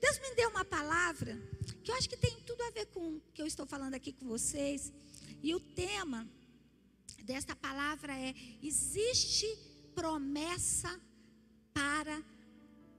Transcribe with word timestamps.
Deus 0.00 0.18
me 0.18 0.34
deu 0.34 0.50
uma 0.50 0.64
palavra 0.64 1.36
que 1.82 1.90
eu 1.90 1.94
acho 1.96 2.08
que 2.08 2.16
tem 2.16 2.40
tudo 2.42 2.62
a 2.62 2.70
ver 2.70 2.86
com 2.86 3.16
o 3.16 3.20
que 3.34 3.42
eu 3.42 3.46
estou 3.46 3.66
falando 3.66 3.94
aqui 3.94 4.12
com 4.12 4.26
vocês. 4.26 4.92
E 5.42 5.54
o 5.54 5.60
tema 5.60 6.28
desta 7.24 7.54
palavra 7.56 8.12
é: 8.16 8.34
existe 8.62 9.46
promessa 9.94 11.00
para 11.74 12.22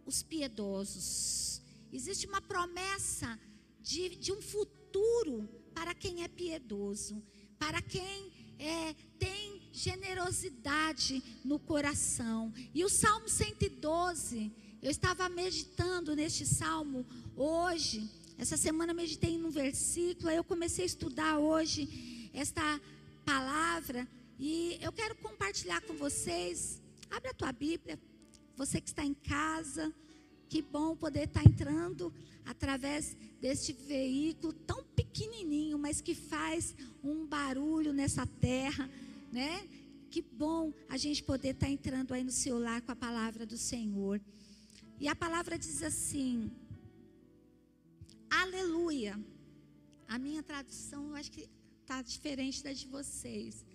os 0.06 0.22
piedosos. 0.22 1.62
Existe 1.92 2.28
uma 2.28 2.42
promessa 2.42 3.40
de, 3.82 4.16
de 4.16 4.32
um 4.32 4.42
futuro 4.42 5.48
para 5.74 5.94
quem 5.94 6.24
é 6.24 6.28
piedoso, 6.28 7.24
para 7.58 7.82
quem 7.82 8.32
é, 8.60 8.94
tem 9.18 9.70
generosidade 9.72 11.24
no 11.44 11.60
coração. 11.60 12.54
E 12.74 12.84
o 12.84 12.90
Salmo 12.90 13.30
112, 13.30 14.52
eu 14.84 14.92
estava 14.92 15.30
meditando 15.30 16.14
neste 16.14 16.46
salmo 16.46 17.06
hoje. 17.38 18.10
Essa 18.38 18.58
semana 18.58 18.94
meditei 18.94 19.38
num 19.38 19.50
versículo, 19.50 20.28
aí 20.28 20.36
eu 20.36 20.44
comecei 20.44 20.84
a 20.84 20.86
estudar 20.86 21.40
hoje 21.40 22.30
esta 22.34 22.82
palavra 23.24 24.06
e 24.38 24.78
eu 24.82 24.92
quero 24.92 25.16
compartilhar 25.16 25.80
com 25.84 25.94
vocês. 25.94 26.82
Abre 27.10 27.30
a 27.30 27.34
tua 27.34 27.54
Bíblia, 27.54 27.98
você 28.58 28.82
que 28.82 28.90
está 28.90 29.06
em 29.06 29.14
casa, 29.14 29.94
que 30.50 30.62
bom 30.62 30.98
poder 30.98 31.30
estar 31.30 31.46
entrando 31.46 32.14
através 32.44 33.16
deste 33.40 33.72
veículo 33.72 34.52
tão 34.52 34.84
pequenininho, 34.84 35.80
mas 35.80 36.02
que 36.02 36.14
faz 36.14 36.76
um 37.02 37.26
barulho 37.26 37.94
nessa 37.94 38.28
terra, 38.28 38.90
né? 39.32 39.66
Que 40.12 40.22
bom 40.22 40.74
a 40.90 40.98
gente 40.98 41.24
poder 41.24 41.52
estar 41.52 41.70
entrando 41.70 42.14
aí 42.14 42.24
no 42.24 42.32
seu 42.32 42.60
lar 42.60 42.82
com 42.82 42.92
a 42.92 42.96
palavra 42.98 43.46
do 43.46 43.58
Senhor. 43.58 44.20
E 45.00 45.08
a 45.08 45.16
palavra 45.16 45.58
diz 45.58 45.82
assim: 45.84 46.52
Aleluia. 48.30 49.16
A 50.08 50.18
minha 50.20 50.44
tradução, 50.44 51.10
eu 51.10 51.16
acho 51.16 51.32
que 51.32 51.50
está 51.82 52.02
diferente 52.02 52.64
da 52.64 52.72
de 52.74 52.88
vocês. 52.88 53.66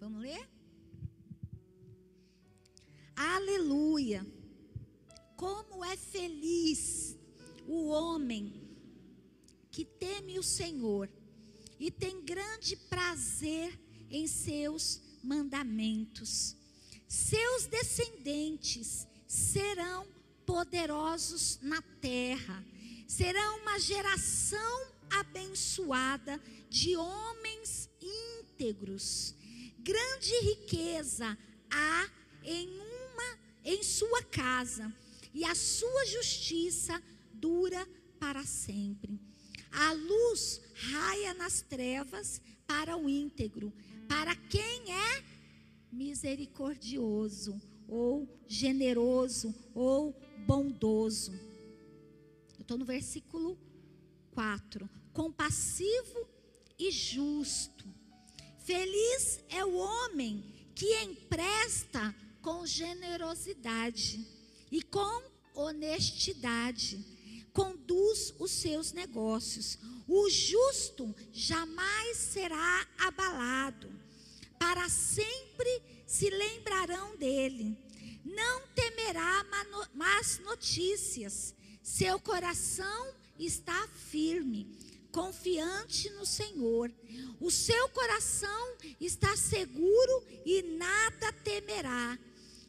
Vamos 0.00 0.20
ler? 0.20 0.48
Aleluia! 3.16 4.26
Como 5.36 5.84
é 5.84 5.96
feliz 5.96 7.18
o 7.66 7.86
homem 7.86 8.44
que 9.70 9.84
teme 9.84 10.38
o 10.38 10.42
Senhor 10.42 11.08
e 11.78 11.90
tem 11.90 12.24
grande 12.24 12.76
prazer 12.76 13.78
em 14.10 14.26
seus 14.26 15.00
mandamentos. 15.22 16.56
Seus 17.08 17.66
descendentes 17.66 19.06
serão 19.26 20.06
poderosos 20.46 21.58
na 21.62 21.80
terra, 22.00 22.64
serão 23.06 23.60
uma 23.60 23.78
geração 23.78 24.92
abençoada 25.10 26.40
de 26.68 26.96
homens 26.96 27.88
íntegros 28.00 29.34
grande 29.84 30.32
riqueza 30.40 31.36
há 31.70 32.10
em 32.42 32.68
uma 32.70 33.38
em 33.66 33.82
sua 33.82 34.22
casa, 34.24 34.92
e 35.32 35.44
a 35.44 35.54
sua 35.54 36.06
justiça 36.06 37.02
dura 37.32 37.86
para 38.18 38.44
sempre. 38.44 39.18
A 39.70 39.92
luz 39.92 40.60
raia 40.92 41.34
nas 41.34 41.62
trevas 41.62 42.40
para 42.66 42.96
o 42.96 43.08
íntegro, 43.08 43.72
para 44.08 44.34
quem 44.34 44.92
é 44.92 45.24
misericordioso, 45.92 47.60
ou 47.88 48.28
generoso, 48.46 49.54
ou 49.74 50.12
bondoso. 50.46 51.32
Eu 52.56 52.62
estou 52.62 52.78
no 52.78 52.84
versículo 52.84 53.58
4. 54.32 54.88
Compassivo 55.12 56.28
e 56.78 56.90
justo 56.90 57.84
Feliz 58.64 59.44
é 59.50 59.62
o 59.62 59.74
homem 59.74 60.42
que 60.74 61.02
empresta 61.02 62.14
com 62.40 62.64
generosidade 62.64 64.26
e 64.72 64.80
com 64.80 65.22
honestidade, 65.54 66.98
conduz 67.52 68.32
os 68.38 68.50
seus 68.50 68.90
negócios. 68.90 69.78
O 70.06 70.28
justo 70.28 71.14
jamais 71.32 72.16
será 72.16 72.86
abalado, 72.98 73.90
para 74.58 74.88
sempre 74.88 75.82
se 76.06 76.28
lembrarão 76.30 77.16
dele. 77.16 77.76
Não 78.24 78.66
temerá 78.74 79.44
más 79.94 80.38
notícias, 80.40 81.54
seu 81.82 82.18
coração 82.18 83.14
está 83.38 83.88
firme 83.88 84.66
confiante 85.14 86.10
no 86.10 86.26
Senhor. 86.26 86.90
O 87.40 87.48
seu 87.48 87.88
coração 87.90 88.76
está 89.00 89.36
seguro 89.36 90.24
e 90.44 90.60
nada 90.76 91.32
temerá. 91.44 92.18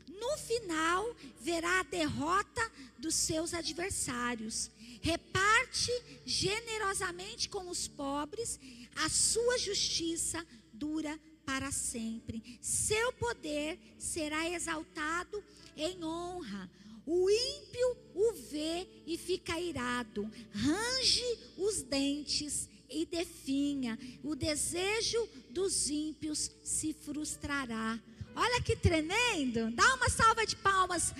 No 0.07 0.37
final, 0.37 1.15
verá 1.41 1.79
a 1.79 1.83
derrota 1.83 2.71
dos 2.99 3.15
seus 3.15 3.53
adversários. 3.53 4.69
Reparte 5.05 5.91
generosamente 6.25 7.47
com 7.47 7.69
os 7.69 7.87
pobres, 7.87 8.59
a 8.95 9.07
sua 9.07 9.55
justiça 9.59 10.43
dura 10.73 11.19
para 11.45 11.71
sempre. 11.71 12.57
Seu 12.59 13.13
poder 13.13 13.77
será 13.99 14.49
exaltado 14.49 15.43
em 15.77 16.03
honra. 16.03 16.67
O 17.05 17.29
ímpio 17.29 17.97
o 18.15 18.33
vê 18.49 18.87
e 19.05 19.15
fica 19.15 19.59
irado, 19.59 20.27
range 20.51 21.39
os 21.55 21.83
dentes 21.83 22.67
e 22.89 23.05
definha. 23.05 23.99
O 24.23 24.35
desejo 24.35 25.29
dos 25.51 25.87
ímpios 25.87 26.49
se 26.63 26.93
frustrará. 26.93 27.99
Olha 28.35 28.59
que 28.59 28.75
tremendo! 28.75 29.69
Dá 29.69 29.93
uma 29.93 30.09
salva 30.09 30.47
de 30.47 30.55
palmas 30.55 31.13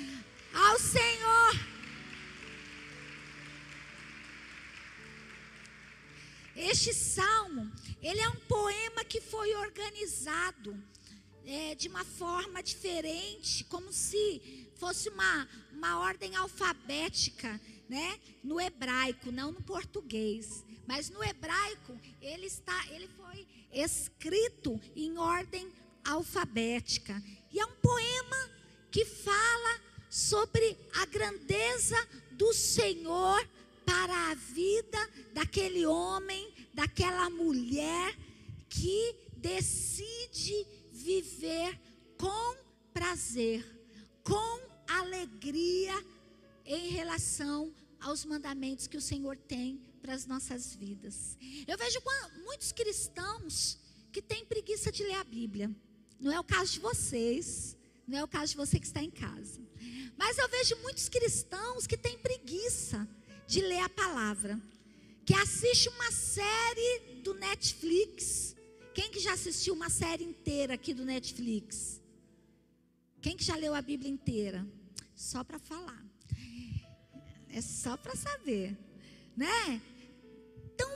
ao 0.52 0.80
Senhor. 0.80 1.75
Este 6.56 6.94
salmo, 6.94 7.70
ele 8.02 8.22
é 8.22 8.30
um 8.30 8.40
poema 8.48 9.04
que 9.04 9.20
foi 9.20 9.54
organizado 9.56 10.82
é, 11.46 11.76
de 11.76 11.90
uma 11.90 12.06
forma 12.06 12.64
diferente, 12.64 13.66
como 13.66 13.92
se 13.92 14.70
fosse 14.78 15.10
uma, 15.10 15.48
uma 15.74 16.00
ordem 16.00 16.34
alfabética, 16.36 17.60
né? 17.90 18.20
No 18.44 18.60
hebraico, 18.60 19.32
não 19.32 19.52
no 19.52 19.62
português. 19.62 20.64
Mas 20.88 21.10
no 21.10 21.24
hebraico, 21.24 22.00
ele 22.22 22.46
está, 22.46 22.88
ele 22.92 23.10
foi 23.10 23.46
escrito 23.74 24.80
em 24.96 25.18
ordem 25.18 25.72
alfabética. 26.06 27.22
E 27.52 27.60
é 27.60 27.66
um 27.66 27.76
poema 27.76 28.50
que 28.90 29.04
fala 29.04 29.82
sobre 30.10 30.78
a 31.02 31.06
grandeza 31.06 31.98
do 32.32 32.54
Senhor 32.54 33.46
para 33.86 34.32
a 34.32 34.36
vida 34.36 35.10
daquele 35.34 35.86
homem, 35.86 36.54
daquela 36.74 37.30
mulher 37.30 38.18
que 38.68 39.16
decide 39.38 40.66
viver 40.92 41.80
com 42.18 42.56
prazer 42.94 43.76
com 44.26 44.60
alegria 44.88 45.94
em 46.66 46.90
relação 46.90 47.72
aos 48.00 48.26
mandamentos 48.26 48.88
que 48.88 48.98
o 48.98 49.02
Senhor 49.02 49.38
tem 49.38 49.80
para 50.02 50.14
as 50.14 50.26
nossas 50.26 50.76
vidas. 50.76 51.38
Eu 51.68 51.78
vejo 51.78 52.02
muitos 52.44 52.72
cristãos 52.72 53.78
que 54.12 54.22
têm 54.22 54.46
preguiça 54.46 54.92
de 54.92 55.04
ler 55.04 55.16
a 55.16 55.24
Bíblia. 55.24 55.70
Não 56.20 56.32
é 56.32 56.40
o 56.40 56.44
caso 56.44 56.74
de 56.74 56.80
vocês, 56.80 57.78
não 58.08 58.18
é 58.18 58.24
o 58.24 58.28
caso 58.28 58.52
de 58.54 58.58
você 58.58 58.80
que 58.80 58.88
está 58.88 59.02
em 59.02 59.12
casa. 59.12 59.62
Mas 60.18 60.40
eu 60.40 60.50
vejo 60.50 60.76
muitos 60.78 61.08
cristãos 61.08 61.86
que 61.86 61.98
têm 61.98 62.18
preguiça 62.18 63.08
de 63.48 63.62
ler 63.62 63.80
a 63.80 63.90
palavra, 63.90 64.60
que 65.26 65.34
assiste 65.34 65.90
uma 65.90 66.12
série 66.12 67.22
do 67.24 67.34
Netflix. 67.34 68.56
Quem 68.94 69.12
que 69.12 69.20
já 69.20 69.34
assistiu 69.34 69.74
uma 69.74 69.90
série 69.90 70.24
inteira 70.24 70.76
aqui 70.76 70.94
do 70.94 71.06
Netflix? 71.06 72.02
Quem 73.22 73.36
que 73.36 73.44
já 73.44 73.56
leu 73.56 73.74
a 73.74 73.82
Bíblia 73.82 74.12
inteira? 74.12 74.66
Só 75.16 75.44
para 75.44 75.60
falar. 75.60 76.04
É 77.50 77.62
só 77.62 77.96
para 77.96 78.16
saber, 78.16 78.78
né? 79.36 79.82
Então, 80.74 80.90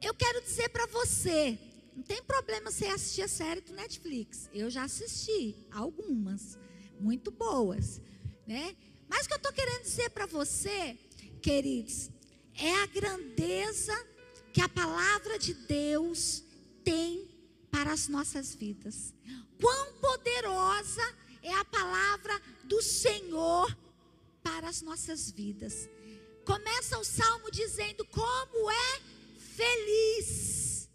eu 0.00 0.14
quero 0.14 0.40
dizer 0.40 0.68
para 0.68 0.86
você, 0.86 1.58
não 1.96 2.02
tem 2.02 2.22
problema 2.22 2.70
você 2.70 2.86
assistir 2.86 3.22
a 3.22 3.28
série 3.28 3.60
do 3.60 3.72
Netflix. 3.72 4.48
Eu 4.54 4.70
já 4.70 4.84
assisti 4.84 5.56
algumas, 5.70 6.56
muito 7.00 7.30
boas, 7.30 8.00
né? 8.46 8.76
Mas 9.08 9.26
o 9.26 9.28
que 9.28 9.34
eu 9.34 9.38
estou 9.38 9.52
querendo 9.52 9.82
dizer 9.82 10.10
para 10.10 10.26
você, 10.26 10.96
queridos, 11.40 12.10
é 12.54 12.74
a 12.82 12.86
grandeza 12.86 14.06
que 14.52 14.60
a 14.60 14.68
palavra 14.68 15.38
de 15.38 15.54
Deus 15.54 16.44
tem 16.84 17.28
para 17.70 17.92
as 17.92 18.08
nossas 18.08 18.54
vidas 18.54 19.14
quão 19.60 19.92
poderosa 19.94 21.02
é 21.42 21.52
a 21.52 21.64
palavra 21.64 22.40
do 22.64 22.82
Senhor 22.82 23.76
para 24.42 24.68
as 24.68 24.82
nossas 24.82 25.30
vidas. 25.30 25.88
Começa 26.44 26.98
o 26.98 27.04
salmo 27.04 27.50
dizendo 27.50 28.04
como 28.06 28.70
é 28.70 29.00
feliz 29.38 30.88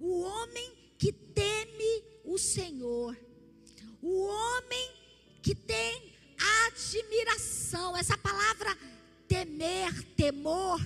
o 0.00 0.20
homem 0.20 0.72
que 0.96 1.12
teme 1.12 2.04
o 2.24 2.38
Senhor, 2.38 3.16
o 4.00 4.24
homem 4.24 4.90
que 5.42 5.54
tem 5.54 6.14
admiração. 6.66 7.96
Essa 7.96 8.16
palavra 8.16 8.76
temer, 9.28 10.02
temor, 10.16 10.80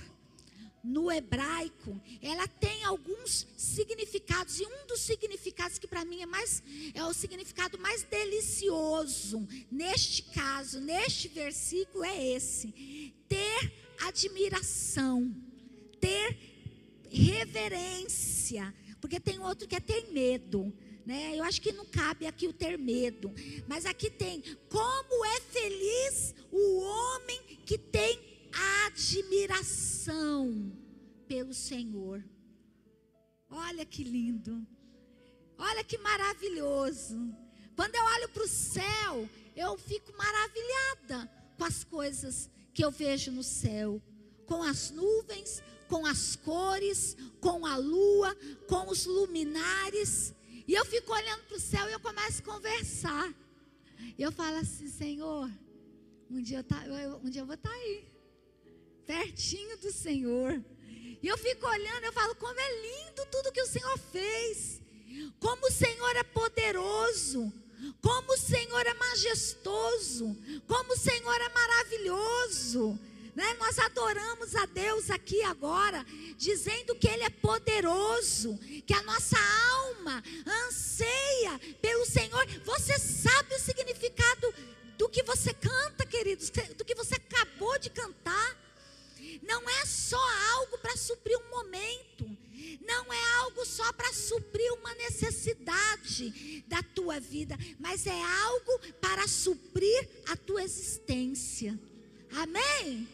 no 0.83 1.11
hebraico, 1.11 1.99
ela 2.21 2.47
tem 2.47 2.83
alguns 2.83 3.45
significados 3.57 4.59
e 4.59 4.65
um 4.65 4.87
dos 4.87 5.01
significados 5.01 5.77
que 5.77 5.87
para 5.87 6.05
mim 6.05 6.21
é 6.21 6.25
mais 6.25 6.63
é 6.93 7.03
o 7.03 7.13
significado 7.13 7.77
mais 7.77 8.03
delicioso 8.03 9.47
neste 9.69 10.23
caso, 10.23 10.79
neste 10.79 11.27
versículo 11.27 12.03
é 12.03 12.27
esse: 12.29 13.13
ter 13.27 13.73
admiração, 14.01 15.35
ter 15.99 16.37
reverência, 17.09 18.73
porque 19.01 19.19
tem 19.19 19.39
outro 19.39 19.67
que 19.67 19.75
é 19.75 19.79
ter 19.79 20.11
medo. 20.11 20.73
Né? 21.05 21.35
Eu 21.35 21.43
acho 21.43 21.59
que 21.59 21.71
não 21.71 21.85
cabe 21.85 22.27
aqui 22.27 22.47
o 22.47 22.53
ter 22.53 22.77
medo, 22.77 23.33
mas 23.67 23.85
aqui 23.85 24.11
tem 24.11 24.43
como 24.69 25.25
é 25.25 25.41
feliz 25.41 26.35
o 26.51 26.79
homem 26.81 27.41
que 27.65 27.79
tem 27.79 28.28
admiração 28.87 30.71
pelo 31.27 31.53
Senhor. 31.53 32.23
Olha 33.49 33.85
que 33.85 34.03
lindo. 34.03 34.65
Olha 35.57 35.83
que 35.83 35.97
maravilhoso. 35.97 37.35
Quando 37.75 37.95
eu 37.95 38.03
olho 38.03 38.29
para 38.29 38.43
o 38.43 38.47
céu, 38.47 39.29
eu 39.55 39.77
fico 39.77 40.11
maravilhada 40.17 41.31
com 41.57 41.65
as 41.65 41.83
coisas 41.83 42.49
que 42.73 42.83
eu 42.83 42.91
vejo 42.91 43.31
no 43.31 43.43
céu, 43.43 44.01
com 44.45 44.63
as 44.63 44.91
nuvens, 44.91 45.61
com 45.87 46.05
as 46.05 46.35
cores, 46.35 47.15
com 47.41 47.65
a 47.65 47.75
lua, 47.75 48.35
com 48.67 48.89
os 48.89 49.05
luminares. 49.05 50.33
E 50.67 50.73
eu 50.73 50.85
fico 50.85 51.11
olhando 51.11 51.43
para 51.43 51.57
o 51.57 51.59
céu 51.59 51.89
e 51.89 51.93
eu 51.93 51.99
começo 51.99 52.41
a 52.41 52.45
conversar. 52.45 53.33
E 54.17 54.21
eu 54.21 54.31
falo 54.31 54.57
assim, 54.57 54.87
Senhor, 54.87 55.51
um 56.29 56.41
dia 56.41 56.59
eu, 56.59 56.63
tá, 56.63 56.85
eu, 56.87 57.17
um 57.17 57.29
dia 57.29 57.41
eu 57.41 57.45
vou 57.45 57.55
estar 57.55 57.69
tá 57.69 57.75
aí 57.75 58.08
pertinho 59.09 59.75
do 59.79 59.91
Senhor. 59.91 60.63
E 61.23 61.27
eu 61.27 61.35
fico 61.35 61.65
olhando, 61.67 62.03
eu 62.03 62.13
falo, 62.13 62.35
como 62.35 62.59
é 62.59 62.81
lindo 62.81 63.25
tudo 63.31 63.51
que 63.51 63.61
o 63.61 63.65
Senhor 63.65 63.97
fez. 63.97 64.79
Como 65.39 65.65
o 65.65 65.71
Senhor 65.71 66.15
é 66.15 66.21
poderoso. 66.21 67.51
Como 68.03 68.33
o 68.33 68.37
Senhor 68.37 68.85
é 68.85 68.93
majestoso. 68.93 70.37
Como 70.67 70.93
o 70.93 70.97
Senhor 70.97 71.41
é 71.41 71.49
maravilhoso. 71.49 72.99
Né? 73.35 73.51
Nós 73.55 73.79
adoramos 73.79 74.55
a 74.55 74.67
Deus 74.67 75.09
aqui 75.09 75.41
agora, 75.41 76.05
dizendo 76.37 76.93
que 76.93 77.07
Ele 77.07 77.23
é 77.23 77.29
poderoso, 77.29 78.59
que 78.85 78.93
a 78.93 79.01
nossa 79.03 79.37
alma 79.71 80.23
anseia 80.67 81.59
pelo 81.81 82.05
Senhor. 82.05 82.45
Você 82.63 82.99
sabe 82.99 83.55
o 83.55 83.59
significado 83.59 84.53
do 84.99 85.09
que 85.09 85.23
você 85.23 85.51
canta, 85.51 86.05
queridos, 86.05 86.51
do 86.77 86.85
que 86.85 86.93
você 86.93 87.15
acabou 87.15 87.79
de 87.79 87.89
cantar? 87.89 88.68
Não 89.41 89.67
é 89.69 89.85
só 89.85 90.21
algo 90.57 90.77
para 90.79 90.95
suprir 90.95 91.37
um 91.37 91.49
momento, 91.49 92.37
não 92.81 93.13
é 93.13 93.35
algo 93.37 93.65
só 93.65 93.91
para 93.93 94.11
suprir 94.13 94.73
uma 94.73 94.93
necessidade 94.95 96.63
da 96.67 96.81
tua 96.81 97.19
vida, 97.19 97.57
mas 97.79 98.05
é 98.05 98.21
algo 98.43 98.79
para 99.01 99.27
suprir 99.27 100.09
a 100.27 100.35
tua 100.35 100.63
existência. 100.63 101.79
Amém? 102.31 103.07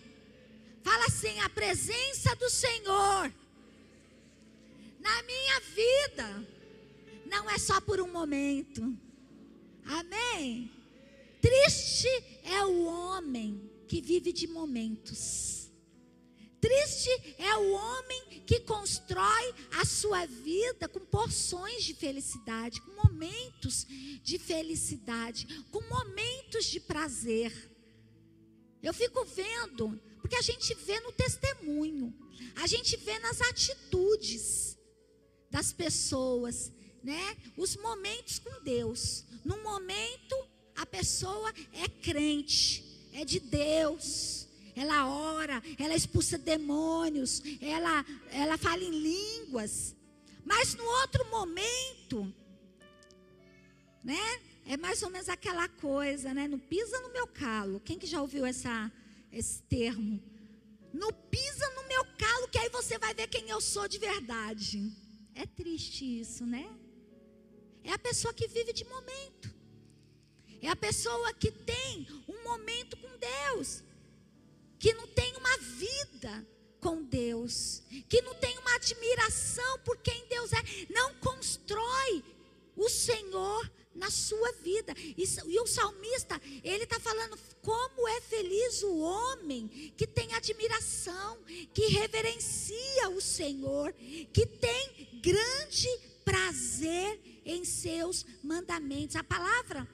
Fala 0.84 1.06
assim: 1.06 1.40
a 1.40 1.50
presença 1.50 2.36
do 2.36 2.50
Senhor 2.50 3.34
na 5.00 5.24
minha 5.24 5.60
vida 5.60 6.48
não 7.26 7.50
é 7.50 7.58
só 7.58 7.80
por 7.82 8.00
um 8.02 8.12
momento. 8.12 8.82
Amém? 9.86 10.72
Triste 11.42 12.08
é 12.44 12.66
o 12.66 12.86
homem 12.86 13.70
que 13.88 14.02
vive 14.02 14.34
de 14.34 14.48
momentos. 14.48 15.55
Triste 16.66 17.36
é 17.38 17.56
o 17.58 17.74
homem 17.74 18.42
que 18.48 18.62
constrói 18.62 19.54
a 19.80 19.86
sua 19.86 20.26
vida 20.26 20.90
com 20.90 21.00
porções 21.00 21.84
de 21.84 21.94
felicidade, 21.94 22.82
com 22.82 23.08
momentos 23.08 23.86
de 24.24 24.40
felicidade, 24.40 25.46
com 25.70 25.80
momentos 25.82 26.66
de 26.66 26.80
prazer. 26.80 27.54
Eu 28.82 28.96
fico 28.96 29.24
vendo, 29.26 30.02
porque 30.20 30.36
a 30.36 30.42
gente 30.42 30.74
vê 30.74 31.00
no 31.02 31.12
testemunho, 31.12 32.12
a 32.56 32.66
gente 32.66 32.98
vê 32.98 33.20
nas 33.20 33.42
atitudes 33.42 34.76
das 35.52 35.72
pessoas, 35.72 36.74
né? 37.04 37.38
Os 37.56 37.76
momentos 37.76 38.40
com 38.40 38.64
Deus. 38.64 39.24
No 39.44 39.62
momento, 39.62 40.36
a 40.76 40.86
pessoa 40.88 41.54
é 41.74 41.88
crente, 41.88 43.12
é 43.14 43.24
de 43.24 43.40
Deus 43.40 44.46
ela 44.76 45.08
ora, 45.08 45.64
ela 45.80 45.96
expulsa 45.96 46.38
demônios, 46.38 47.42
ela, 47.62 48.06
ela 48.30 48.58
fala 48.58 48.84
em 48.84 48.92
línguas. 48.92 49.96
Mas 50.44 50.76
no 50.76 50.84
outro 50.84 51.26
momento, 51.30 52.34
né? 54.04 54.42
É 54.68 54.76
mais 54.76 55.02
ou 55.04 55.10
menos 55.10 55.30
aquela 55.30 55.68
coisa, 55.70 56.34
né? 56.34 56.48
Não 56.48 56.60
pisa 56.60 57.00
no 57.02 57.10
meu 57.10 57.28
calo. 57.28 57.80
Quem 57.80 57.98
que 57.98 58.08
já 58.08 58.22
ouviu 58.22 58.46
essa, 58.46 58.92
esse 59.32 59.62
termo? 59.64 60.22
Não 60.92 61.12
pisa 61.12 61.70
no 61.76 61.88
meu 61.88 62.04
calo, 62.18 62.48
que 62.48 62.58
aí 62.58 62.70
você 62.70 62.98
vai 62.98 63.14
ver 63.14 63.28
quem 63.28 63.50
eu 63.50 63.62
sou 63.62 63.88
de 63.88 63.98
verdade. 63.98 64.92
É 65.34 65.46
triste 65.46 66.20
isso, 66.20 66.46
né? 66.46 66.68
É 67.84 67.92
a 67.92 68.00
pessoa 68.00 68.34
que 68.34 68.48
vive 68.48 68.74
de 68.74 68.86
momento. 68.86 69.54
É 70.62 70.70
a 70.70 70.76
pessoa 70.76 71.34
que 71.34 71.52
tem 71.52 72.08
um 72.28 72.44
momento 72.44 72.98
com 72.98 73.10
Deus 73.18 73.84
que 74.86 74.94
não 74.94 75.08
tem 75.08 75.36
uma 75.36 75.58
vida 75.58 76.48
com 76.80 77.02
Deus, 77.02 77.82
que 78.08 78.22
não 78.22 78.36
tem 78.36 78.56
uma 78.60 78.76
admiração 78.76 79.80
por 79.80 79.98
quem 79.98 80.28
Deus 80.28 80.54
é, 80.54 80.62
não 80.94 81.12
constrói 81.16 82.24
o 82.76 82.88
Senhor 82.88 83.72
na 83.96 84.12
sua 84.12 84.52
vida. 84.62 84.94
E, 85.18 85.24
o 85.60 85.66
salmista, 85.66 86.40
ele 86.64 86.84
está 86.84 87.00
falando 87.00 87.36
como 87.64 88.08
é 88.08 88.22
feliz 88.22 88.84
o 88.84 89.00
homem 89.00 89.68
que 89.98 90.06
tem 90.06 90.32
admiração, 90.36 91.40
que 91.74 91.88
reverencia 91.88 93.10
o 93.10 93.20
Senhor, 93.20 93.92
que 94.32 94.46
tem 94.46 95.20
grande 95.20 95.90
prazer 96.24 97.20
em 97.44 97.66
seus 97.66 98.24
mandamentos. 98.44 99.16
A 99.16 99.24
palavra 99.24 99.90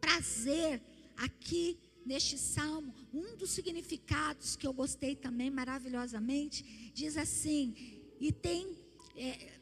prazer 0.00 0.80
aqui 1.16 1.76
neste 2.04 2.36
salmo, 2.38 2.94
um 3.12 3.36
dos 3.36 3.50
significados 3.50 4.56
que 4.56 4.66
eu 4.66 4.72
gostei 4.72 5.16
também 5.16 5.50
maravilhosamente, 5.50 6.90
diz 6.94 7.16
assim: 7.16 7.74
e 8.20 8.32
tem. 8.32 8.76
É, 9.16 9.60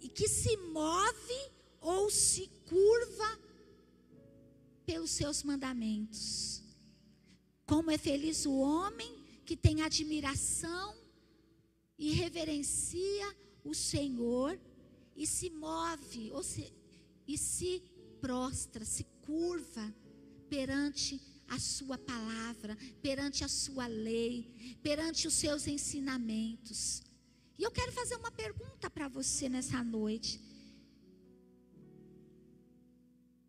e 0.00 0.08
que 0.08 0.26
se 0.26 0.56
move 0.56 1.50
ou 1.80 2.10
se 2.10 2.48
curva 2.66 3.38
pelos 4.86 5.10
seus 5.10 5.42
mandamentos. 5.42 6.62
Como 7.66 7.90
é 7.90 7.98
feliz 7.98 8.46
o 8.46 8.56
homem 8.56 9.22
que 9.44 9.56
tem 9.56 9.82
admiração 9.82 10.96
e 11.98 12.12
reverencia 12.12 13.36
o 13.62 13.74
Senhor 13.74 14.58
e 15.14 15.26
se 15.26 15.50
move, 15.50 16.32
ou 16.32 16.42
se, 16.42 16.72
e 17.28 17.36
se 17.36 17.82
prostra, 18.20 18.84
se 18.84 19.04
curva 19.20 19.94
perante 20.50 21.20
a 21.48 21.58
sua 21.58 21.96
palavra, 21.96 22.76
perante 23.00 23.44
a 23.44 23.48
sua 23.48 23.86
lei, 23.86 24.78
perante 24.82 25.26
os 25.26 25.34
seus 25.34 25.66
ensinamentos. 25.66 27.02
E 27.58 27.62
eu 27.62 27.70
quero 27.70 27.92
fazer 27.92 28.16
uma 28.16 28.30
pergunta 28.30 28.90
para 28.90 29.08
você 29.08 29.48
nessa 29.48 29.82
noite. 29.82 30.40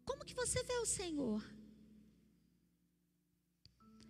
Como 0.05 0.25
que 0.25 0.34
você 0.34 0.63
vê 0.63 0.77
o 0.79 0.86
Senhor? 0.86 1.43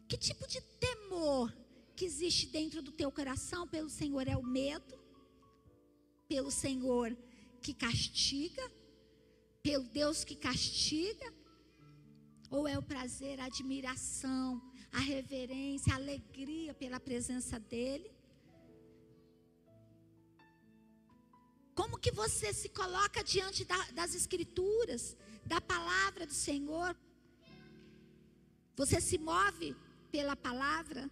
Que 0.07 0.17
tipo 0.17 0.45
de 0.47 0.59
temor 0.85 1.53
que 1.95 2.05
existe 2.05 2.47
dentro 2.47 2.81
do 2.81 2.91
teu 2.91 3.11
coração 3.11 3.67
pelo 3.67 3.89
Senhor 3.89 4.27
é 4.27 4.35
o 4.35 4.43
medo? 4.43 4.99
Pelo 6.27 6.51
Senhor 6.51 7.15
que 7.61 7.73
castiga? 7.73 8.65
Pelo 9.61 9.83
Deus 9.83 10.23
que 10.23 10.35
castiga? 10.35 11.40
Ou 12.51 12.67
é 12.67 12.77
o 12.77 12.83
prazer, 12.83 13.39
a 13.39 13.45
admiração, 13.45 14.61
a 14.91 14.99
reverência, 14.99 15.93
a 15.93 15.95
alegria 15.95 16.73
pela 16.73 16.99
presença 16.99 17.57
dEle? 17.57 18.11
Como 21.73 21.97
que 21.97 22.11
você 22.11 22.53
se 22.53 22.67
coloca 22.67 23.23
diante 23.23 23.63
da, 23.63 23.81
das 23.91 24.13
escrituras, 24.13 25.15
da 25.45 25.61
palavra 25.61 26.27
do 26.27 26.33
Senhor? 26.33 26.93
Você 28.75 28.99
se 28.99 29.17
move 29.17 29.73
pela 30.11 30.35
palavra? 30.35 31.09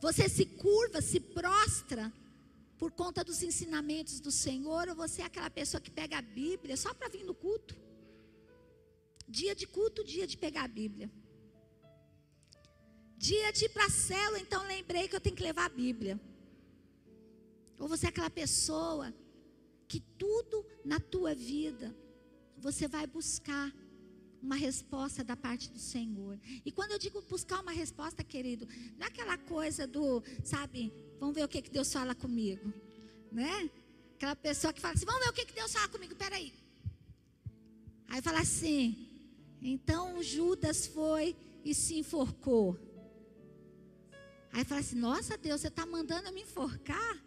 Você 0.00 0.28
se 0.28 0.44
curva, 0.44 1.00
se 1.00 1.20
prostra 1.20 2.12
por 2.76 2.90
conta 2.90 3.22
dos 3.22 3.44
ensinamentos 3.44 4.18
do 4.18 4.32
Senhor? 4.32 4.88
Ou 4.88 4.96
você 4.96 5.22
é 5.22 5.26
aquela 5.26 5.50
pessoa 5.50 5.80
que 5.80 5.90
pega 5.90 6.18
a 6.18 6.22
Bíblia 6.22 6.76
só 6.76 6.92
para 6.92 7.08
vir 7.08 7.24
no 7.24 7.34
culto? 7.34 7.89
Dia 9.38 9.54
de 9.54 9.66
culto, 9.66 10.04
dia 10.04 10.26
de 10.26 10.36
pegar 10.36 10.64
a 10.64 10.74
Bíblia. 10.80 11.08
Dia 13.16 13.52
de 13.52 13.66
ir 13.66 13.68
para 13.68 13.86
a 13.86 13.90
célula, 13.90 14.40
então 14.40 14.66
lembrei 14.66 15.06
que 15.06 15.14
eu 15.14 15.20
tenho 15.20 15.36
que 15.36 15.42
levar 15.42 15.66
a 15.66 15.76
Bíblia. 15.82 16.20
Ou 17.78 17.86
você 17.86 18.06
é 18.06 18.08
aquela 18.08 18.30
pessoa 18.30 19.14
que 19.86 20.00
tudo 20.22 20.66
na 20.84 20.98
tua 20.98 21.34
vida 21.34 21.94
você 22.56 22.88
vai 22.88 23.06
buscar 23.06 23.72
uma 24.42 24.56
resposta 24.56 25.22
da 25.22 25.36
parte 25.36 25.70
do 25.70 25.78
Senhor. 25.78 26.38
E 26.64 26.72
quando 26.72 26.92
eu 26.92 26.98
digo 26.98 27.20
buscar 27.22 27.60
uma 27.60 27.72
resposta, 27.72 28.24
querido, 28.24 28.66
não 28.96 29.06
é 29.06 29.08
aquela 29.08 29.36
coisa 29.36 29.86
do, 29.86 30.22
sabe, 30.44 30.92
vamos 31.18 31.34
ver 31.34 31.44
o 31.44 31.48
que, 31.48 31.62
que 31.62 31.70
Deus 31.70 31.92
fala 31.92 32.14
comigo, 32.14 32.72
né? 33.30 33.70
Aquela 34.16 34.34
pessoa 34.36 34.72
que 34.72 34.80
fala 34.80 34.94
assim, 34.94 35.06
vamos 35.06 35.22
ver 35.24 35.30
o 35.30 35.32
que, 35.32 35.44
que 35.44 35.54
Deus 35.54 35.72
fala 35.72 35.88
comigo, 35.88 36.14
peraí. 36.16 36.52
Aí 38.08 38.20
fala 38.22 38.40
assim, 38.40 39.09
então 39.60 40.22
Judas 40.22 40.86
foi 40.86 41.36
e 41.64 41.74
se 41.74 41.98
enforcou. 41.98 42.78
Aí 44.52 44.64
fala 44.64 44.80
assim, 44.80 44.96
nossa 44.96 45.36
Deus, 45.36 45.60
você 45.60 45.68
está 45.68 45.86
mandando 45.86 46.28
eu 46.28 46.32
me 46.32 46.42
enforcar? 46.42 47.24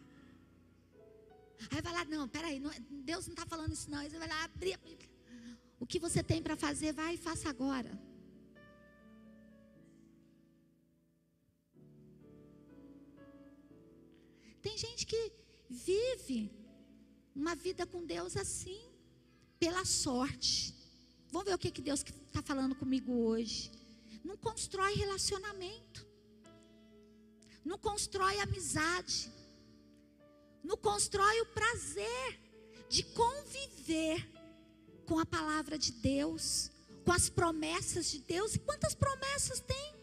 Aí 1.72 1.82
vai 1.82 1.94
lá, 1.94 2.04
não, 2.06 2.28
peraí, 2.28 2.60
não, 2.60 2.72
Deus 2.90 3.28
não 3.28 3.34
está 3.34 3.46
falando 3.46 3.74
isso 3.74 3.90
não. 3.90 4.00
Aí 4.00 4.10
você 4.10 4.18
vai 4.18 4.28
lá 4.28 4.44
abrir. 4.44 4.78
O 5.80 5.86
que 5.86 6.00
você 6.00 6.24
tem 6.24 6.42
para 6.42 6.56
fazer, 6.56 6.94
vai 6.94 7.16
e 7.16 7.18
faça 7.18 7.50
agora. 7.50 7.92
Tem 14.62 14.78
gente 14.78 15.06
que 15.06 15.32
vive 15.70 16.52
uma 17.36 17.54
vida 17.54 17.86
com 17.86 18.06
Deus 18.06 18.38
assim, 18.38 18.82
pela 19.60 19.84
sorte. 19.84 20.74
Vamos 21.34 21.48
ver 21.48 21.56
o 21.56 21.58
que, 21.58 21.72
que 21.72 21.82
Deus 21.82 22.06
está 22.28 22.44
falando 22.44 22.76
comigo 22.76 23.12
hoje. 23.12 23.72
Não 24.24 24.38
constrói 24.38 24.94
relacionamento, 24.94 26.06
não 27.66 27.76
constrói 27.76 28.40
amizade, 28.40 29.32
não 30.64 30.78
constrói 30.78 31.42
o 31.42 31.48
prazer 31.48 32.40
de 32.88 33.02
conviver 33.02 34.30
com 35.08 35.18
a 35.18 35.26
palavra 35.26 35.76
de 35.76 35.92
Deus, 35.94 36.70
com 37.04 37.12
as 37.12 37.30
promessas 37.30 38.12
de 38.12 38.20
Deus. 38.20 38.54
E 38.54 38.60
quantas 38.60 38.94
promessas 38.94 39.60
tem? 39.60 39.96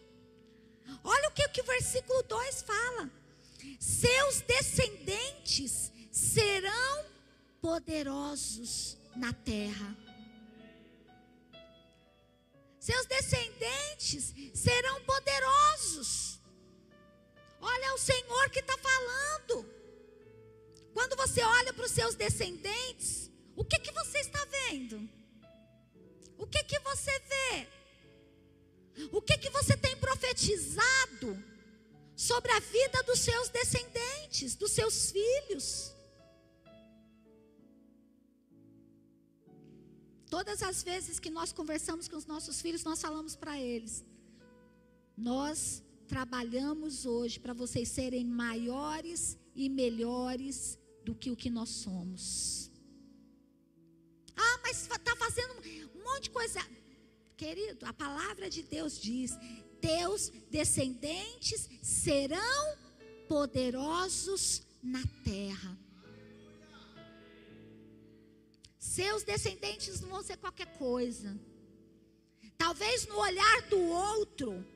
Olha 1.05 1.29
o 1.29 1.33
que, 1.33 1.49
que 1.51 1.61
o 1.61 1.65
versículo 1.65 2.25
2 2.25 2.63
fala: 2.63 3.09
Seus 3.79 4.41
descendentes 4.41 5.93
serão 6.11 7.05
poderosos 7.63 8.99
na 9.15 9.33
terra. 9.33 10.10
Seus 12.81 13.05
descendentes 13.05 14.35
serão 14.55 15.03
poderosos. 15.03 16.41
Olha 17.61 17.85
é 17.85 17.93
o 17.93 17.99
Senhor 17.99 18.49
que 18.49 18.61
está 18.61 18.77
falando. 18.79 19.69
Quando 20.95 21.15
você 21.15 21.43
olha 21.43 21.75
para 21.75 21.85
os 21.85 21.93
seus 21.93 22.15
descendentes, 22.15 23.31
o 23.55 23.63
que 23.63 23.79
que 23.79 23.93
você 23.93 24.19
está 24.21 24.43
vendo? 24.47 25.07
O 26.39 26.47
que 26.47 26.65
que 26.65 26.79
você 26.81 27.19
vê? 27.21 27.69
O 29.13 29.21
que 29.21 29.37
que 29.37 29.51
você 29.51 29.77
tem 29.77 29.95
profetizado 29.99 31.37
sobre 32.17 32.51
a 32.51 32.61
vida 32.61 33.03
dos 33.03 33.21
seus 33.21 33.51
descendentes, 33.51 34.55
dos 34.55 34.73
seus 34.73 35.11
filhos? 35.11 35.95
Todas 40.31 40.63
as 40.63 40.83
vezes 40.83 41.19
que 41.19 41.29
nós 41.29 41.53
conversamos 41.53 42.07
com 42.07 42.17
os 42.17 42.25
nossos 42.25 42.63
filhos, 42.63 42.85
nós 42.85 43.01
falamos 43.01 43.35
para 43.35 43.61
eles: 43.61 44.05
nós 45.17 45.83
trabalhamos 46.07 47.05
hoje 47.05 47.41
para 47.41 47.53
vocês 47.53 47.89
serem 47.89 48.25
maiores 48.25 49.37
e 49.55 49.69
melhores 49.69 50.79
do 51.05 51.15
que 51.15 51.31
o 51.31 51.37
que 51.37 51.51
nós 51.51 51.69
somos. 51.69 52.71
Ah, 54.37 54.59
mas 54.63 54.83
está 54.83 55.17
fazendo 55.17 55.53
um 55.97 56.05
monte 56.05 56.25
de 56.25 56.31
coisa. 56.31 56.61
Querido, 57.37 57.85
a 57.87 57.93
palavra 57.93 58.49
de 58.49 58.63
Deus 58.63 59.01
diz: 59.01 59.33
teus 59.81 60.31
descendentes 60.51 61.69
serão 61.83 62.79
poderosos 63.29 64.63
na 64.83 65.03
terra. 65.25 65.77
Seus 68.91 69.23
descendentes 69.23 70.01
não 70.01 70.09
vão 70.09 70.21
ser 70.21 70.37
qualquer 70.37 70.67
coisa. 70.77 71.39
Talvez 72.59 73.07
no 73.07 73.19
olhar 73.19 73.63
do 73.69 73.79
outro, 73.79 74.67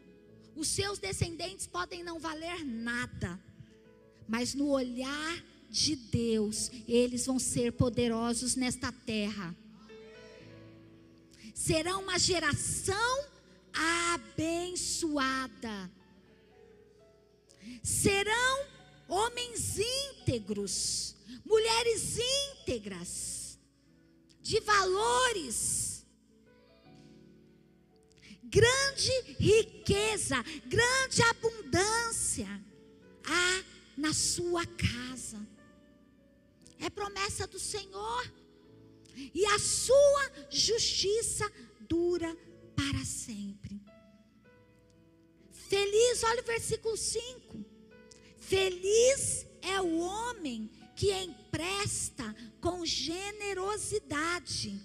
os 0.54 0.68
seus 0.68 1.00
descendentes 1.00 1.66
podem 1.66 2.04
não 2.04 2.20
valer 2.20 2.64
nada, 2.64 3.42
mas 4.28 4.54
no 4.54 4.68
olhar 4.68 5.44
de 5.68 5.96
Deus, 5.96 6.70
eles 6.86 7.26
vão 7.26 7.40
ser 7.40 7.72
poderosos 7.72 8.54
nesta 8.54 8.92
terra. 8.92 9.52
Serão 11.52 12.02
uma 12.02 12.16
geração 12.16 13.24
abençoada. 14.14 15.90
Serão 17.82 18.64
homens 19.08 19.76
íntegros, 19.80 21.16
mulheres 21.44 22.16
íntegras, 22.16 23.43
de 24.44 24.60
valores. 24.60 26.06
Grande 28.42 29.10
riqueza, 29.40 30.36
grande 30.66 31.22
abundância 31.22 32.48
há 33.24 33.64
na 33.96 34.12
sua 34.12 34.64
casa 34.66 35.40
é 36.78 36.90
promessa 36.90 37.46
do 37.46 37.58
Senhor. 37.58 38.32
E 39.32 39.46
a 39.46 39.58
sua 39.58 40.32
justiça 40.50 41.50
dura 41.80 42.36
para 42.76 43.04
sempre. 43.04 43.80
Feliz, 45.52 46.22
olha 46.24 46.42
o 46.42 46.44
versículo 46.44 46.96
5. 46.96 47.64
Feliz 48.36 49.46
é 49.62 49.80
o 49.80 49.98
homem 50.00 50.70
que 50.94 51.10
empresta 51.54 52.34
com 52.60 52.84
generosidade 52.84 54.82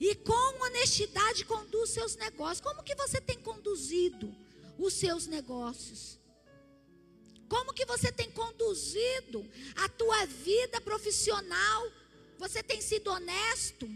e 0.00 0.14
com 0.16 0.64
honestidade 0.64 1.44
conduz 1.44 1.90
seus 1.90 2.16
negócios. 2.16 2.60
Como 2.60 2.82
que 2.82 2.96
você 2.96 3.20
tem 3.20 3.38
conduzido 3.38 4.34
os 4.76 4.94
seus 4.94 5.28
negócios? 5.28 6.18
Como 7.48 7.72
que 7.72 7.84
você 7.84 8.10
tem 8.10 8.30
conduzido 8.30 9.48
a 9.76 9.88
tua 9.88 10.26
vida 10.26 10.80
profissional? 10.80 11.92
Você 12.38 12.60
tem 12.62 12.80
sido 12.80 13.10
honesto? 13.10 13.88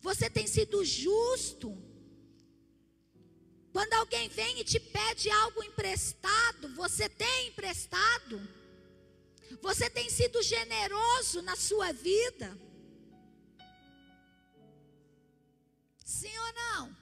Você 0.00 0.30
tem 0.30 0.46
sido 0.46 0.84
justo? 0.84 1.76
Quando 3.72 3.94
alguém 3.94 4.28
vem 4.28 4.60
e 4.60 4.64
te 4.64 4.78
pede 4.78 5.30
algo 5.30 5.64
emprestado, 5.64 6.68
você 6.74 7.08
tem 7.08 7.48
emprestado? 7.48 8.61
Você 9.60 9.90
tem 9.90 10.08
sido 10.08 10.42
generoso 10.42 11.42
na 11.42 11.56
sua 11.56 11.92
vida? 11.92 12.56
Sim 16.04 16.36
ou 16.38 16.52
não? 16.52 16.96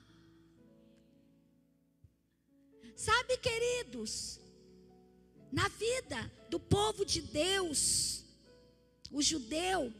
Sabe, 2.95 3.37
queridos, 3.37 4.39
na 5.51 5.67
vida 5.67 6.31
do 6.49 6.59
povo 6.59 7.03
de 7.05 7.21
Deus, 7.21 8.23
o 9.11 9.21
judeu 9.21 9.91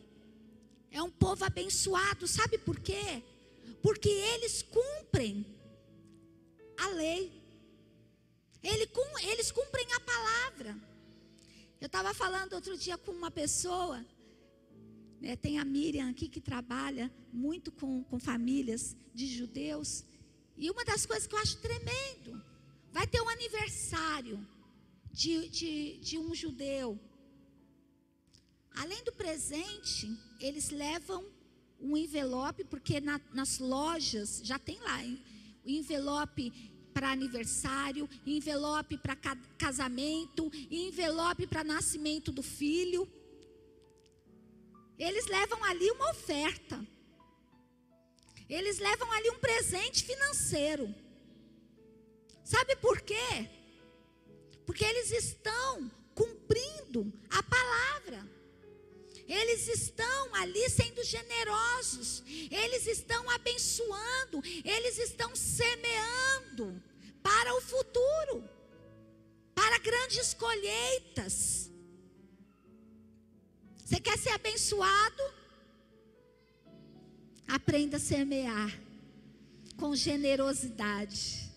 é 0.91 1.01
um 1.01 1.10
povo 1.10 1.43
abençoado, 1.43 2.27
sabe 2.27 2.58
por 2.58 2.79
quê? 2.79 3.24
Porque 3.81 4.10
eles 4.10 4.62
cumprem 4.62 5.46
a 6.77 6.88
lei, 6.89 7.31
eles 8.62 9.51
cumprem 9.51 9.91
a 9.93 10.00
palavra. 10.00 10.91
Eu 11.82 11.88
estava 11.88 12.14
falando 12.14 12.54
outro 12.54 12.78
dia 12.78 12.96
com 12.96 13.12
uma 13.12 13.32
pessoa, 13.32 14.06
né, 15.20 15.36
tem 15.36 15.58
a 15.58 15.66
Miriam 15.66 16.12
aqui 16.12 16.30
que 16.30 16.40
trabalha 16.40 17.12
muito 17.34 17.72
com, 17.72 18.04
com 18.04 18.20
famílias 18.20 18.96
de 19.16 19.26
judeus, 19.26 20.06
e 20.56 20.70
uma 20.70 20.86
das 20.86 21.08
coisas 21.08 21.26
que 21.26 21.34
eu 21.34 21.40
acho 21.40 21.60
tremendo, 21.60 22.40
vai 22.92 23.08
ter 23.08 23.20
um 23.20 23.28
aniversário 23.30 24.48
de, 25.12 25.50
de, 25.50 25.98
de 25.98 26.20
um 26.20 26.36
judeu. 26.36 27.00
Além 28.76 29.04
do 29.04 29.12
presente, 29.14 30.16
eles 30.40 30.70
levam 30.70 31.26
um 31.80 31.98
envelope, 31.98 32.64
porque 32.66 33.02
na, 33.02 33.20
nas 33.34 33.58
lojas 33.58 34.40
já 34.44 34.60
tem 34.60 34.80
lá 34.82 35.00
o 35.66 35.70
envelope 35.70 36.71
para 36.94 37.12
aniversário, 37.12 38.10
envelope 38.26 38.98
para 38.98 39.16
casamento, 39.58 40.52
envelope 40.70 41.48
para 41.48 41.64
nascimento 41.64 42.32
do 42.32 42.44
filho. 42.44 43.08
Eles 44.98 45.26
levam 45.26 45.64
ali 45.64 45.90
uma 45.92 46.12
oferta. 46.12 46.80
Eles 48.48 48.80
levam 48.80 49.12
ali 49.12 49.30
um 49.30 49.40
presente 49.40 50.04
financeiro. 50.04 50.94
Sabe 52.44 52.76
por 52.76 53.00
quê? 53.02 53.50
Porque 54.66 54.84
eles 54.84 55.12
estão 55.12 55.90
cumprindo 56.14 57.12
a 57.30 57.42
palavra. 57.42 58.41
Eles 59.28 59.68
estão 59.68 60.36
ali 60.36 60.70
sendo 60.70 61.04
generosos, 61.04 62.24
eles 62.50 62.88
estão 62.88 63.30
abençoando, 63.30 64.42
eles 64.63 64.98
estão 64.98 65.36
semeando 65.36 66.82
para 67.22 67.54
o 67.56 67.62
futuro, 67.62 68.50
para 69.54 69.78
grandes 69.80 70.34
colheitas. 70.34 71.70
Você 73.84 74.00
quer 74.00 74.18
ser 74.18 74.30
abençoado? 74.30 75.24
Aprenda 77.48 77.98
a 77.98 78.00
semear 78.00 78.72
com 79.78 79.96
generosidade. 79.96 81.51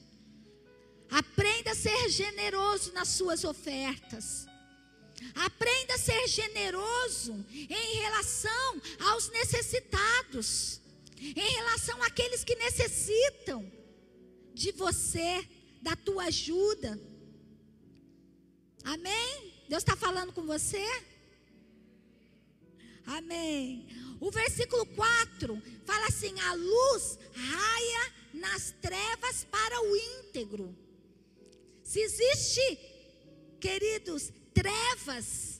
Aprenda 1.11 1.71
a 1.71 1.75
ser 1.76 2.09
generoso 2.09 2.92
nas 2.92 3.09
suas 3.09 3.44
ofertas. 3.44 4.47
Aprenda 5.35 5.94
a 5.94 5.99
ser 5.99 6.26
generoso 6.28 7.44
em 7.52 7.97
relação 7.97 8.83
aos 9.00 9.30
necessitados, 9.30 10.80
em 11.21 11.54
relação 11.56 12.02
àqueles 12.02 12.44
que 12.44 12.54
necessitam 12.56 13.71
de 14.52 14.73
você, 14.73 15.47
da 15.83 15.97
tua 15.97 16.25
ajuda. 16.25 16.99
Amém? 18.85 19.54
Deus 19.68 19.83
está 19.83 19.97
falando 19.97 20.33
com 20.33 20.42
você? 20.42 20.87
Amém. 23.06 23.87
O 24.21 24.30
versículo 24.30 24.87
4 24.87 25.62
fala 25.85 26.06
assim: 26.06 26.38
a 26.40 26.54
luz 26.54 27.18
raia 27.33 28.12
nas 28.33 28.75
trevas 28.80 29.44
para 29.44 29.83
o 29.83 29.97
íntegro. 29.97 30.76
Se 31.83 32.00
existe, 32.00 32.78
queridos, 33.61 34.33
trevas 34.54 35.54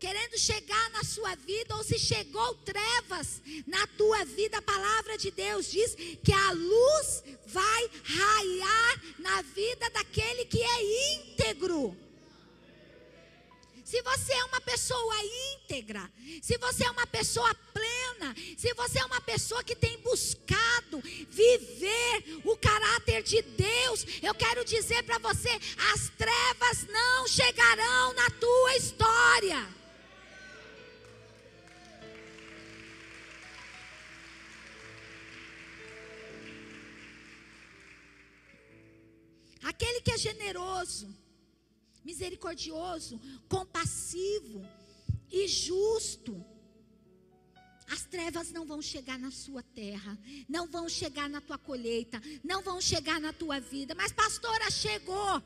querendo 0.00 0.38
chegar 0.38 0.90
na 0.90 1.04
sua 1.04 1.34
vida, 1.36 1.76
ou 1.76 1.84
se 1.84 1.98
chegou 1.98 2.54
trevas 2.54 3.42
na 3.66 3.86
tua 3.88 4.24
vida, 4.24 4.56
a 4.56 4.62
palavra 4.62 5.18
de 5.18 5.30
Deus 5.30 5.70
diz 5.70 5.94
que 6.24 6.32
a 6.32 6.52
luz 6.52 7.22
vai 7.46 7.90
raiar 8.02 9.02
na 9.18 9.42
vida 9.42 9.90
daquele 9.90 10.46
que 10.46 10.62
é 10.62 11.14
íntegro. 11.16 11.94
Se 13.84 14.00
você 14.02 14.32
é 14.32 14.44
uma 14.44 14.60
pessoa 14.60 15.14
íntegra, 15.52 16.10
se 16.40 16.56
você 16.58 16.84
é 16.84 16.90
uma 16.92 17.08
pessoa 17.08 17.52
plena, 17.74 18.36
se 18.56 18.72
você 18.74 19.00
é 19.00 19.04
uma 19.04 19.20
pessoa 19.20 19.64
que 19.64 19.74
tem 19.74 19.98
buscado 19.98 21.02
viver 21.28 22.40
o 22.44 22.56
caráter 22.56 23.22
de 23.24 23.42
Deus, 23.42 24.06
eu 24.22 24.32
quero 24.32 24.64
dizer 24.64 25.02
para 25.02 25.18
você: 25.18 25.50
as 25.92 26.08
Aquele 39.80 40.02
que 40.02 40.12
é 40.12 40.18
generoso, 40.18 41.08
misericordioso, 42.04 43.18
compassivo 43.48 44.62
e 45.32 45.48
justo. 45.48 46.44
As 47.90 48.04
trevas 48.04 48.52
não 48.52 48.66
vão 48.66 48.82
chegar 48.82 49.18
na 49.18 49.30
sua 49.30 49.62
terra, 49.62 50.18
não 50.46 50.66
vão 50.66 50.86
chegar 50.86 51.30
na 51.30 51.40
tua 51.40 51.56
colheita, 51.56 52.20
não 52.44 52.60
vão 52.62 52.78
chegar 52.78 53.18
na 53.18 53.32
tua 53.32 53.58
vida. 53.58 53.94
Mas, 53.94 54.12
pastora, 54.12 54.70
chegou. 54.70 55.42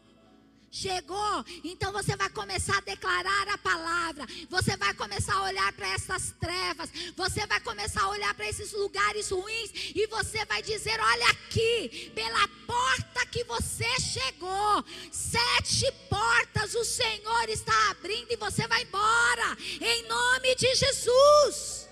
Chegou, 0.77 1.45
então 1.63 1.93
você 1.93 2.17
vai 2.17 2.29
começar 2.31 2.77
a 2.79 2.81
declarar 2.81 3.49
a 3.49 3.57
palavra, 3.57 4.27
você 4.51 4.77
vai 4.77 4.93
começar 4.95 5.35
a 5.35 5.45
olhar 5.45 5.73
para 5.73 5.87
essas 5.91 6.35
trevas, 6.41 6.91
você 7.17 7.47
vai 7.47 7.61
começar 7.61 8.03
a 8.03 8.09
olhar 8.09 8.35
para 8.35 8.49
esses 8.49 8.73
lugares 8.73 9.31
ruins 9.31 9.71
e 9.95 10.05
você 10.09 10.45
vai 10.47 10.61
dizer: 10.65 10.99
Olha 11.01 11.29
aqui, 11.29 12.11
pela 12.13 12.49
porta 12.67 13.25
que 13.27 13.45
você 13.45 13.89
chegou, 14.01 14.85
sete 15.13 15.93
portas 16.11 16.75
o 16.75 16.85
Senhor 16.85 17.49
está 17.49 17.91
abrindo 17.93 18.33
e 18.33 18.37
você 18.37 18.67
vai 18.67 18.83
embora, 18.83 19.57
em 19.81 20.09
nome 20.09 20.57
de 20.57 20.75
Jesus. 20.75 21.89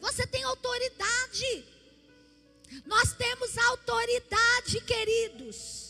Você 0.00 0.24
tem 0.24 0.44
autoridade, 0.44 1.64
nós 2.86 3.12
temos 3.12 3.58
autoridade, 3.58 4.80
queridos 4.82 5.83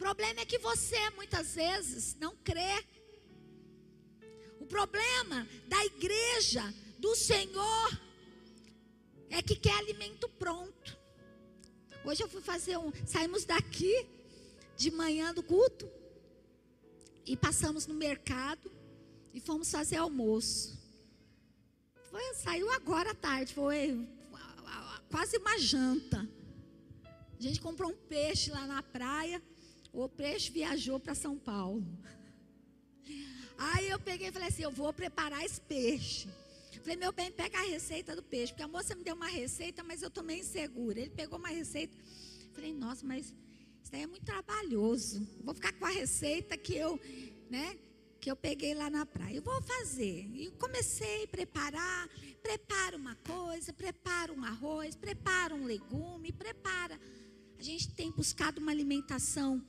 problema 0.00 0.40
é 0.40 0.46
que 0.46 0.56
você 0.58 1.10
muitas 1.10 1.54
vezes 1.54 2.16
não 2.18 2.34
crê. 2.36 2.82
O 4.58 4.64
problema 4.64 5.46
da 5.68 5.84
igreja, 5.84 6.62
do 6.98 7.14
Senhor, 7.14 8.00
é 9.28 9.42
que 9.42 9.54
quer 9.54 9.76
alimento 9.76 10.26
pronto. 10.30 10.98
Hoje 12.02 12.22
eu 12.22 12.30
fui 12.30 12.40
fazer 12.40 12.78
um. 12.78 12.90
Saímos 13.06 13.44
daqui 13.44 14.06
de 14.74 14.90
manhã 14.90 15.34
do 15.34 15.42
culto 15.42 15.86
e 17.26 17.36
passamos 17.36 17.86
no 17.86 17.92
mercado 17.94 18.72
e 19.34 19.38
fomos 19.38 19.70
fazer 19.70 19.96
almoço. 19.96 20.80
Foi, 22.10 22.34
saiu 22.34 22.70
agora 22.72 23.10
à 23.10 23.14
tarde, 23.14 23.52
foi 23.52 24.08
quase 25.10 25.36
uma 25.36 25.58
janta. 25.58 26.26
A 27.38 27.42
gente 27.42 27.60
comprou 27.60 27.90
um 27.90 27.96
peixe 27.96 28.50
lá 28.50 28.66
na 28.66 28.82
praia. 28.82 29.42
O 29.92 30.08
peixe 30.08 30.52
viajou 30.52 31.00
para 31.00 31.14
São 31.14 31.36
Paulo. 31.38 31.84
Aí 33.58 33.88
eu 33.88 33.98
peguei 33.98 34.28
e 34.28 34.32
falei 34.32 34.48
assim: 34.48 34.62
eu 34.62 34.70
vou 34.70 34.92
preparar 34.92 35.44
esse 35.44 35.60
peixe. 35.60 36.28
Falei, 36.80 36.96
meu 36.96 37.12
bem, 37.12 37.30
pega 37.30 37.58
a 37.58 37.62
receita 37.62 38.16
do 38.16 38.22
peixe. 38.22 38.52
Porque 38.52 38.62
a 38.62 38.68
moça 38.68 38.94
me 38.94 39.04
deu 39.04 39.14
uma 39.14 39.28
receita, 39.28 39.82
mas 39.84 40.00
eu 40.00 40.08
estou 40.08 40.24
meio 40.24 40.40
insegura. 40.40 40.98
Ele 40.98 41.10
pegou 41.10 41.38
uma 41.38 41.48
receita. 41.48 41.94
Falei, 42.52 42.72
nossa, 42.72 43.04
mas 43.06 43.26
isso 43.82 43.92
daí 43.92 44.02
é 44.02 44.06
muito 44.06 44.24
trabalhoso. 44.24 45.26
Vou 45.44 45.54
ficar 45.54 45.72
com 45.72 45.84
a 45.84 45.90
receita 45.90 46.56
que 46.56 46.74
eu, 46.74 46.98
né? 47.50 47.76
Que 48.18 48.30
eu 48.30 48.36
peguei 48.36 48.74
lá 48.74 48.88
na 48.88 49.04
praia. 49.04 49.36
Eu 49.36 49.42
vou 49.42 49.60
fazer. 49.62 50.26
E 50.34 50.50
comecei 50.52 51.24
a 51.24 51.28
preparar. 51.28 52.08
Prepara 52.42 52.96
uma 52.96 53.14
coisa, 53.16 53.72
prepara 53.72 54.32
um 54.32 54.42
arroz, 54.42 54.96
prepara 54.96 55.54
um 55.54 55.64
legume, 55.64 56.32
prepara. 56.32 56.98
A 57.58 57.62
gente 57.62 57.92
tem 57.92 58.10
buscado 58.10 58.58
uma 58.60 58.70
alimentação 58.70 59.62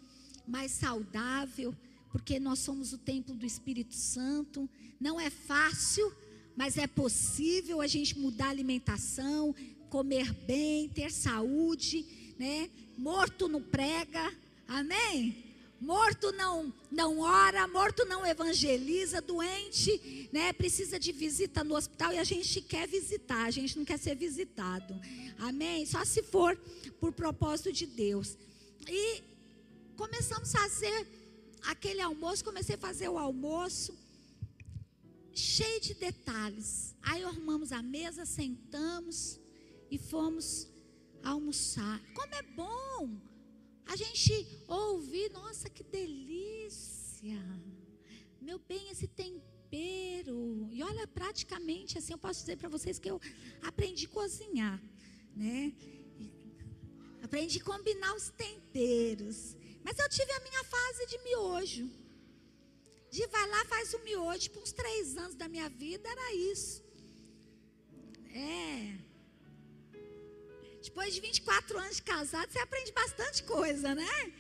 mais 0.52 0.72
saudável, 0.72 1.74
porque 2.12 2.38
nós 2.40 2.60
somos 2.60 2.92
o 2.92 2.98
templo 2.98 3.34
do 3.34 3.46
Espírito 3.46 3.96
Santo. 3.96 4.70
Não 5.00 5.18
é 5.20 5.30
fácil, 5.30 6.14
mas 6.58 6.78
é 6.78 6.86
possível 6.86 7.80
a 7.80 7.88
gente 7.88 8.20
mudar 8.20 8.48
a 8.48 8.50
alimentação, 8.50 9.56
comer 9.90 10.34
bem, 10.46 10.90
ter 10.90 11.10
saúde, 11.10 12.06
né? 12.38 12.70
Morto 12.98 13.48
não 13.48 13.62
prega, 13.62 14.32
amém? 14.68 15.46
Morto 15.80 16.32
não 16.34 16.72
não 16.92 17.20
ora, 17.20 17.66
morto 17.70 18.04
não 18.06 18.26
evangeliza, 18.26 19.22
doente, 19.22 20.30
né? 20.34 20.52
Precisa 20.52 21.00
de 21.00 21.14
visita 21.14 21.64
no 21.64 21.76
hospital 21.76 22.12
e 22.12 22.18
a 22.18 22.26
gente 22.26 22.60
quer 22.60 22.90
visitar, 22.90 23.46
a 23.46 23.52
gente 23.52 23.78
não 23.78 23.86
quer 23.86 23.98
ser 23.98 24.16
visitado. 24.16 25.00
Amém? 25.40 25.86
Só 25.86 26.04
se 26.04 26.22
for 26.22 26.58
por 27.00 27.14
propósito 27.14 27.72
de 27.72 27.86
Deus. 27.86 28.38
E 28.88 29.31
começamos 30.02 30.56
a 30.56 30.62
fazer 30.62 31.08
aquele 31.74 32.02
almoço, 32.02 32.44
comecei 32.44 32.74
a 32.76 32.86
fazer 32.88 33.08
o 33.08 33.20
almoço 33.20 33.96
cheio 35.32 35.80
de 35.80 35.94
detalhes. 35.94 36.96
Aí 37.04 37.24
arrumamos 37.24 37.72
a 37.72 37.84
mesa, 37.84 38.26
sentamos 38.26 39.40
e 39.92 40.00
fomos 40.00 40.68
almoçar. 41.24 42.02
Como 42.16 42.34
é 42.34 42.42
bom 42.42 43.16
a 43.86 43.96
gente 43.96 44.34
ouvir, 44.68 45.30
nossa, 45.32 45.70
que 45.70 45.84
delícia. 45.84 47.40
Meu 48.42 48.58
bem, 48.58 48.90
esse 48.90 49.08
tempero. 49.08 50.68
E 50.72 50.82
olha, 50.82 51.06
praticamente 51.06 52.00
assim, 52.00 52.14
eu 52.14 52.18
posso 52.18 52.40
dizer 52.40 52.58
para 52.58 52.70
vocês 52.70 52.98
que 52.98 53.12
eu 53.12 53.22
aprendi 53.62 54.08
a 54.08 54.10
cozinhar, 54.10 54.82
né? 55.36 55.72
Aprendi 57.22 57.60
a 57.60 57.64
combinar 57.64 58.16
os 58.16 58.30
temperos. 58.32 59.61
Mas 59.84 59.98
eu 60.00 60.10
tive 60.10 60.32
a 60.32 60.40
minha 60.40 60.64
fase 60.64 61.06
de 61.08 61.18
miojo. 61.20 61.90
De 63.12 63.28
vai 63.28 63.48
lá, 63.50 63.66
faz 63.66 63.94
o 63.94 64.00
miojo. 64.00 64.40
Tipo, 64.40 64.60
uns 64.60 64.72
três 64.72 65.18
anos 65.18 65.36
da 65.36 65.48
minha 65.48 65.70
vida 65.70 66.08
era 66.10 66.34
isso. 66.34 66.84
É. 68.34 68.98
Depois 70.82 71.14
de 71.14 71.22
24 71.22 71.78
anos 71.78 71.98
de 71.98 72.02
casado, 72.02 72.52
você 72.52 72.60
aprende 72.60 72.92
bastante 72.92 73.44
coisa, 73.44 73.94
né? 73.94 74.34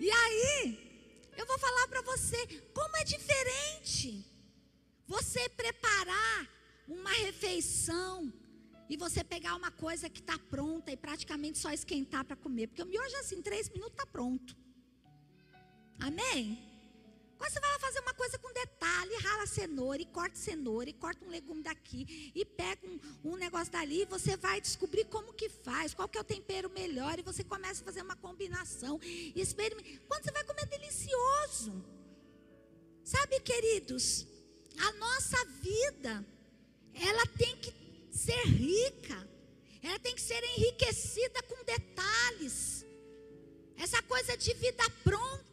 E 0.00 0.10
aí, 0.10 1.32
eu 1.36 1.46
vou 1.46 1.58
falar 1.58 1.88
para 1.88 2.02
você 2.02 2.46
como 2.74 2.96
é 2.96 3.04
diferente 3.04 4.24
você 5.06 5.48
preparar 5.48 6.48
uma 6.86 7.10
refeição 7.12 8.32
e 8.88 8.96
você 8.96 9.24
pegar 9.24 9.54
uma 9.56 9.70
coisa 9.70 10.08
que 10.08 10.20
está 10.20 10.38
pronta 10.38 10.90
e 10.90 10.96
praticamente 10.96 11.58
só 11.58 11.70
esquentar 11.72 12.24
para 12.24 12.36
comer. 12.36 12.68
Porque 12.68 12.82
o 12.82 12.86
miojo, 12.86 13.16
assim, 13.16 13.40
três 13.40 13.68
minutos 13.70 13.92
está 13.92 14.06
pronto. 14.06 14.56
Amém? 16.00 16.68
Quando 17.38 17.52
você 17.52 17.60
vai 17.60 17.70
lá 17.70 17.78
fazer 17.78 18.00
uma 18.00 18.14
coisa 18.14 18.36
com 18.38 18.52
detalhe, 18.52 19.14
rala 19.22 19.46
cenoura, 19.46 20.02
e 20.02 20.06
corta 20.06 20.36
cenoura, 20.36 20.90
e 20.90 20.92
corta 20.92 21.24
um 21.24 21.28
legume 21.28 21.62
daqui, 21.62 22.32
e 22.34 22.44
pega 22.44 22.84
um, 22.84 23.32
um 23.32 23.36
negócio 23.36 23.72
dali, 23.72 24.04
você 24.06 24.36
vai 24.36 24.60
descobrir 24.60 25.04
como 25.04 25.32
que 25.32 25.48
faz, 25.48 25.94
qual 25.94 26.08
que 26.08 26.18
é 26.18 26.20
o 26.20 26.24
tempero 26.24 26.68
melhor, 26.68 27.18
e 27.18 27.22
você 27.22 27.44
começa 27.44 27.80
a 27.82 27.84
fazer 27.84 28.02
uma 28.02 28.16
combinação. 28.16 28.98
E 29.02 29.40
experimenta. 29.40 29.88
Quando 30.08 30.24
você 30.24 30.32
vai 30.32 30.44
comer, 30.44 30.62
é 30.62 30.66
delicioso. 30.66 31.84
Sabe, 33.04 33.40
queridos, 33.40 34.26
a 34.76 34.92
nossa 34.94 35.44
vida, 35.62 36.26
ela 36.92 37.26
tem 37.38 37.56
que 37.56 37.72
ser 38.10 38.44
rica, 38.46 39.28
ela 39.82 39.98
tem 40.00 40.14
que 40.14 40.20
ser 40.20 40.42
enriquecida 40.42 41.40
com 41.44 41.64
detalhes. 41.64 42.84
Essa 43.76 44.02
coisa 44.02 44.36
de 44.36 44.52
vida 44.54 44.84
pronta 45.04 45.47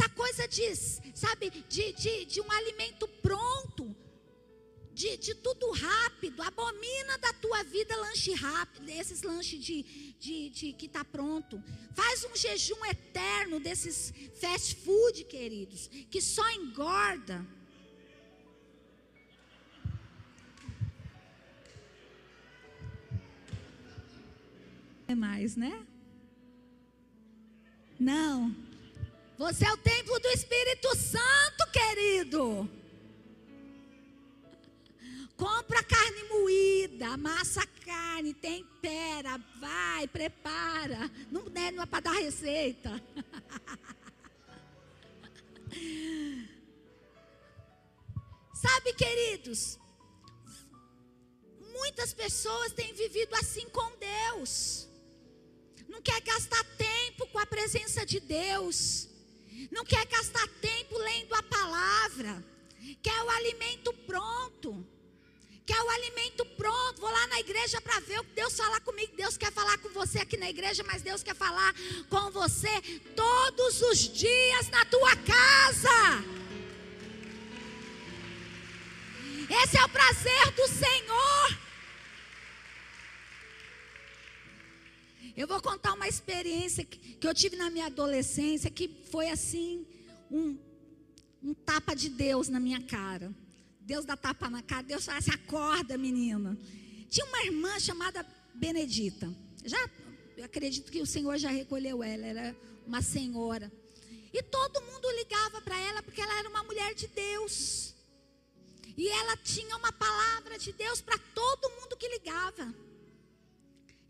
essa 0.00 0.08
coisa 0.08 0.48
de, 0.48 0.74
sabe, 1.14 1.50
de, 1.50 1.92
de, 1.92 2.24
de 2.24 2.40
um 2.40 2.50
alimento 2.50 3.06
pronto, 3.20 3.94
de, 4.94 5.16
de, 5.18 5.34
tudo 5.34 5.70
rápido, 5.72 6.42
abomina 6.42 7.18
da 7.18 7.32
tua 7.34 7.62
vida 7.64 7.94
lanche 7.96 8.32
rápido, 8.32 8.88
esses 8.88 9.22
lanches 9.22 9.62
de, 9.62 9.82
de, 10.18 10.50
de 10.50 10.72
que 10.72 10.86
está 10.86 11.04
pronto. 11.04 11.62
Faz 11.94 12.24
um 12.24 12.34
jejum 12.34 12.82
eterno 12.86 13.60
desses 13.60 14.12
fast 14.40 14.74
food, 14.76 15.24
queridos, 15.24 15.88
que 16.10 16.20
só 16.20 16.48
engorda. 16.50 17.46
É 25.06 25.14
mais, 25.14 25.56
né? 25.56 25.86
Não. 27.98 28.69
Você 29.40 29.64
é 29.64 29.72
o 29.72 29.76
templo 29.78 30.20
do 30.20 30.28
Espírito 30.28 30.94
Santo, 30.94 31.72
querido. 31.72 32.70
Compra 35.34 35.82
carne 35.82 36.24
moída, 36.24 37.08
amassa 37.08 37.62
a 37.62 37.66
carne, 37.66 38.34
tempera, 38.34 39.38
vai, 39.58 40.06
prepara. 40.08 41.10
Não, 41.30 41.46
é, 41.54 41.72
não 41.72 41.84
é 41.84 41.86
para 41.86 42.00
dar 42.00 42.12
receita. 42.12 42.90
Sabe, 48.52 48.92
queridos, 48.92 49.78
muitas 51.72 52.12
pessoas 52.12 52.74
têm 52.74 52.92
vivido 52.92 53.34
assim 53.36 53.66
com 53.70 53.90
Deus. 53.96 54.86
Não 55.88 56.02
quer 56.02 56.20
gastar 56.20 56.62
tempo 56.76 57.26
com 57.28 57.38
a 57.38 57.46
presença 57.46 58.04
de 58.04 58.20
Deus 58.20 59.08
não 59.70 59.84
quer 59.84 60.06
gastar 60.06 60.46
tempo 60.60 60.96
lendo 60.98 61.34
a 61.34 61.42
palavra, 61.42 62.44
quer 63.02 63.22
o 63.22 63.30
alimento 63.30 63.92
pronto. 64.06 64.86
Quer 65.66 65.80
o 65.82 65.90
alimento 65.90 66.44
pronto, 66.44 67.00
vou 67.00 67.10
lá 67.10 67.28
na 67.28 67.38
igreja 67.38 67.80
para 67.80 68.00
ver 68.00 68.18
o 68.18 68.24
que 68.24 68.32
Deus 68.32 68.56
fala 68.56 68.80
comigo. 68.80 69.14
Deus 69.16 69.36
quer 69.36 69.52
falar 69.52 69.78
com 69.78 69.88
você 69.90 70.18
aqui 70.18 70.36
na 70.36 70.50
igreja, 70.50 70.82
mas 70.82 71.00
Deus 71.00 71.22
quer 71.22 71.36
falar 71.36 71.72
com 72.08 72.28
você 72.32 72.80
todos 73.14 73.80
os 73.82 73.98
dias 73.98 74.68
na 74.68 74.84
tua 74.86 75.14
casa. 75.14 76.24
Esse 79.62 79.78
é 79.78 79.84
o 79.84 79.88
prazer 79.88 80.50
do 80.56 80.66
Senhor. 80.66 81.69
Eu 85.40 85.46
vou 85.46 85.58
contar 85.62 85.94
uma 85.94 86.06
experiência 86.06 86.84
que 86.84 87.26
eu 87.26 87.32
tive 87.32 87.56
na 87.56 87.70
minha 87.70 87.86
adolescência 87.86 88.70
que 88.70 88.86
foi 89.10 89.30
assim 89.30 89.86
um, 90.30 90.58
um 91.42 91.54
tapa 91.54 91.94
de 91.94 92.10
Deus 92.10 92.50
na 92.50 92.60
minha 92.60 92.82
cara. 92.82 93.34
Deus 93.80 94.04
dá 94.04 94.18
tapa 94.18 94.50
na 94.50 94.62
cara, 94.62 94.82
Deus 94.82 95.06
fala 95.06 95.16
assim, 95.16 95.30
acorda 95.30 95.96
menina. 95.96 96.58
Tinha 97.08 97.24
uma 97.24 97.42
irmã 97.42 97.80
chamada 97.80 98.22
Benedita. 98.52 99.34
Já 99.64 99.78
acredito 100.44 100.92
que 100.92 101.00
o 101.00 101.06
Senhor 101.06 101.38
já 101.38 101.48
recolheu 101.48 102.02
ela, 102.02 102.26
era 102.26 102.56
uma 102.86 103.00
senhora. 103.00 103.72
E 104.34 104.42
todo 104.42 104.82
mundo 104.82 105.10
ligava 105.16 105.62
para 105.62 105.80
ela 105.80 106.02
porque 106.02 106.20
ela 106.20 106.38
era 106.38 106.50
uma 106.50 106.64
mulher 106.64 106.94
de 106.94 107.06
Deus. 107.06 107.94
E 108.94 109.08
ela 109.08 109.38
tinha 109.38 109.74
uma 109.74 109.90
palavra 109.90 110.58
de 110.58 110.70
Deus 110.70 111.00
para 111.00 111.16
todo 111.34 111.70
mundo 111.80 111.96
que 111.96 112.08
ligava. 112.08 112.89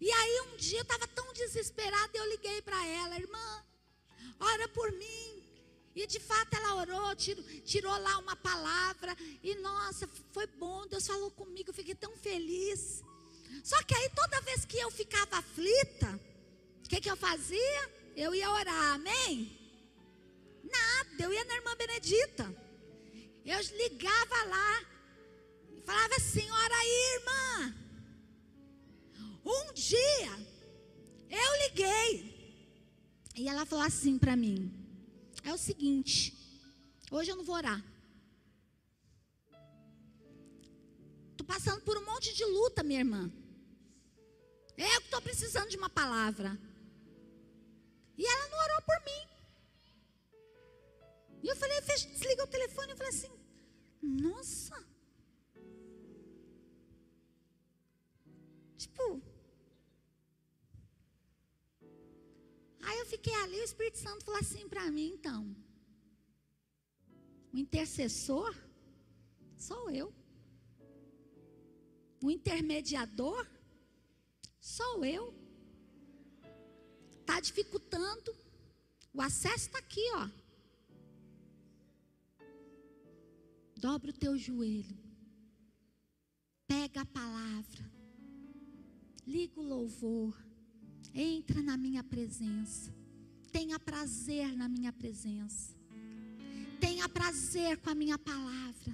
E 0.01 0.11
aí 0.11 0.41
um 0.49 0.57
dia 0.57 0.79
eu 0.79 0.83
estava 0.83 1.07
tão 1.09 1.33
desesperada, 1.35 2.17
eu 2.17 2.31
liguei 2.31 2.63
para 2.63 2.87
ela, 2.87 3.19
irmã, 3.19 3.65
ora 4.39 4.69
por 4.69 4.91
mim. 4.93 5.43
E 5.95 6.07
de 6.07 6.21
fato 6.21 6.55
ela 6.55 6.77
orou, 6.77 7.15
tirou, 7.17 7.45
tirou 7.65 7.93
lá 7.99 8.19
uma 8.19 8.35
palavra. 8.37 9.15
E 9.43 9.55
nossa, 9.57 10.09
foi 10.33 10.47
bom, 10.47 10.87
Deus 10.87 11.07
falou 11.07 11.31
comigo, 11.33 11.71
eu 11.71 11.75
fiquei 11.75 11.95
tão 11.95 12.17
feliz. 12.17 13.03
Só 13.63 13.83
que 13.83 13.95
aí 13.95 14.09
toda 14.11 14.41
vez 14.41 14.65
que 14.65 14.79
eu 14.79 14.91
ficava 14.91 15.37
aflita, 15.37 16.19
o 16.85 16.89
que, 16.89 17.01
que 17.01 17.11
eu 17.11 17.17
fazia? 17.17 17.91
Eu 18.17 18.35
ia 18.35 18.51
orar, 18.51 18.95
amém? 18.95 19.59
Nada, 20.63 21.23
eu 21.23 21.33
ia 21.33 21.45
na 21.45 21.55
irmã 21.57 21.77
Benedita. 21.77 22.55
Eu 23.45 23.61
ligava 23.77 24.43
lá, 24.45 24.85
falava 25.85 26.15
assim: 26.17 26.49
ora 26.51 26.75
aí, 26.75 27.19
irmã. 27.19 27.90
Um 29.57 29.73
dia, 29.73 30.33
eu 31.43 31.51
liguei. 31.65 32.11
E 33.37 33.49
ela 33.49 33.65
falou 33.71 33.85
assim 33.85 34.15
para 34.19 34.37
mim: 34.45 34.59
É 35.43 35.53
o 35.53 35.59
seguinte, 35.69 36.19
hoje 37.11 37.31
eu 37.31 37.37
não 37.37 37.45
vou 37.45 37.57
orar. 37.57 37.83
Estou 41.33 41.47
passando 41.47 41.83
por 41.83 41.97
um 41.99 42.05
monte 42.11 42.35
de 42.35 42.45
luta, 42.45 42.83
minha 42.83 43.01
irmã. 43.01 43.23
Eu 44.77 45.01
que 45.01 45.07
estou 45.09 45.23
precisando 45.29 45.69
de 45.69 45.77
uma 45.77 45.91
palavra. 45.91 46.51
E 48.17 48.25
ela 48.33 48.49
não 48.49 48.59
orou 48.67 48.83
por 48.89 48.99
mim. 49.09 49.23
E 51.43 51.49
eu 51.49 51.57
falei, 51.57 51.81
desliga 51.81 52.45
o 52.45 52.53
telefone. 52.57 52.91
Eu 52.93 52.97
falei 52.97 53.13
assim: 53.17 53.33
Nossa. 54.03 54.60
Fiquei 63.21 63.35
ali, 63.35 63.61
o 63.61 63.65
Espírito 63.65 63.99
Santo 63.99 64.25
falou 64.25 64.41
assim 64.41 64.67
para 64.67 64.91
mim, 64.91 65.13
então. 65.13 65.55
O 67.53 67.59
intercessor 67.59 68.55
sou 69.59 69.91
eu. 69.91 70.13
O 72.25 72.31
intermediador 72.31 73.47
sou 74.59 75.05
eu. 75.05 75.35
Está 77.21 77.41
dificultando. 77.41 78.35
O 79.13 79.21
acesso 79.21 79.67
está 79.67 79.79
aqui, 79.79 80.07
ó. 80.15 80.29
Dobra 83.77 84.11
o 84.11 84.15
teu 84.15 84.39
joelho. 84.39 84.99
Pega 86.67 87.03
a 87.03 87.07
palavra. 87.07 87.91
Liga 89.27 89.61
o 89.61 89.63
louvor 89.63 90.35
Entra 91.15 91.61
na 91.61 91.77
minha 91.77 92.05
presença. 92.05 93.00
Tenha 93.53 93.79
prazer 93.79 94.57
na 94.57 94.69
minha 94.69 94.93
presença. 94.93 95.75
Tenha 96.81 97.09
prazer 97.09 97.79
com 97.79 97.91
a 97.91 97.95
minha 97.95 98.19
palavra. 98.19 98.93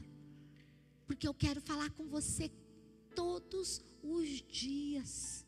Porque 1.07 1.27
eu 1.29 1.35
quero 1.35 1.61
falar 1.61 1.91
com 1.91 2.07
você 2.07 2.51
todos 3.15 3.83
os 4.03 4.29
dias. 4.63 5.45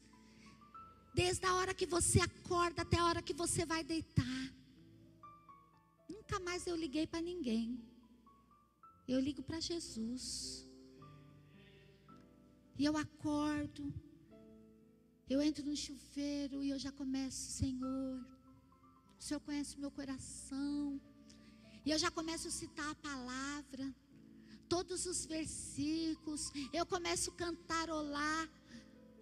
Desde 1.14 1.44
a 1.46 1.54
hora 1.54 1.74
que 1.74 1.86
você 1.86 2.20
acorda 2.20 2.82
até 2.82 2.98
a 2.98 3.06
hora 3.06 3.22
que 3.22 3.34
você 3.34 3.64
vai 3.64 3.82
deitar. 3.82 4.54
Nunca 6.08 6.38
mais 6.40 6.66
eu 6.66 6.76
liguei 6.76 7.06
para 7.06 7.20
ninguém. 7.20 7.80
Eu 9.06 9.20
ligo 9.20 9.42
para 9.42 9.60
Jesus. 9.60 10.64
E 12.78 12.84
eu 12.84 12.96
acordo 12.96 13.92
eu 15.28 15.42
entro 15.42 15.62
no 15.62 15.76
chuveiro 15.76 16.64
e 16.64 16.70
eu 16.70 16.78
já 16.78 16.90
começo, 16.90 17.50
Senhor. 17.50 18.37
O 19.18 19.22
Senhor 19.22 19.40
conhece 19.40 19.76
o 19.76 19.80
meu 19.80 19.90
coração. 19.90 21.00
E 21.84 21.90
eu 21.90 21.98
já 21.98 22.10
começo 22.10 22.48
a 22.48 22.50
citar 22.50 22.90
a 22.90 22.94
palavra, 22.94 23.94
todos 24.68 25.06
os 25.06 25.26
versículos. 25.26 26.52
Eu 26.72 26.84
começo 26.86 27.30
a 27.30 27.34
cantarolar 27.34 28.48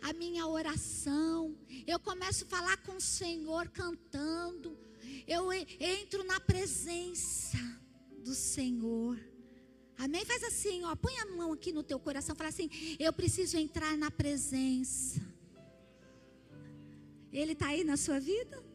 a 0.03 0.13
minha 0.13 0.47
oração. 0.47 1.57
Eu 1.87 1.99
começo 1.99 2.45
a 2.45 2.49
falar 2.49 2.77
com 2.79 2.97
o 2.97 3.01
Senhor 3.01 3.69
cantando. 3.69 4.77
Eu 5.27 5.53
entro 5.53 6.25
na 6.25 6.39
presença 6.41 7.57
do 8.25 8.35
Senhor. 8.35 9.19
Amém? 9.97 10.25
Faz 10.25 10.43
assim, 10.45 10.85
ó, 10.85 10.95
põe 10.95 11.17
a 11.19 11.27
mão 11.27 11.53
aqui 11.53 11.73
no 11.73 11.83
teu 11.83 11.99
coração, 11.99 12.37
fala 12.37 12.51
assim: 12.51 12.69
eu 12.99 13.13
preciso 13.13 13.57
entrar 13.57 13.97
na 13.97 14.11
presença. 14.11 15.25
Ele 17.33 17.53
está 17.53 17.69
aí 17.69 17.85
na 17.85 17.97
sua 17.97 18.19
vida? 18.19 18.66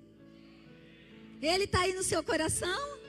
Ele 1.41 1.63
está 1.63 1.81
aí 1.81 1.93
no 1.93 2.03
seu 2.03 2.23
coração? 2.23 2.99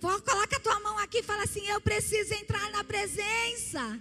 Coloca 0.00 0.56
a 0.56 0.60
tua 0.60 0.78
mão 0.80 0.98
aqui 0.98 1.18
e 1.18 1.22
fala 1.22 1.42
assim: 1.42 1.66
eu 1.66 1.80
preciso 1.80 2.34
entrar 2.34 2.70
na 2.70 2.84
presença. 2.84 4.00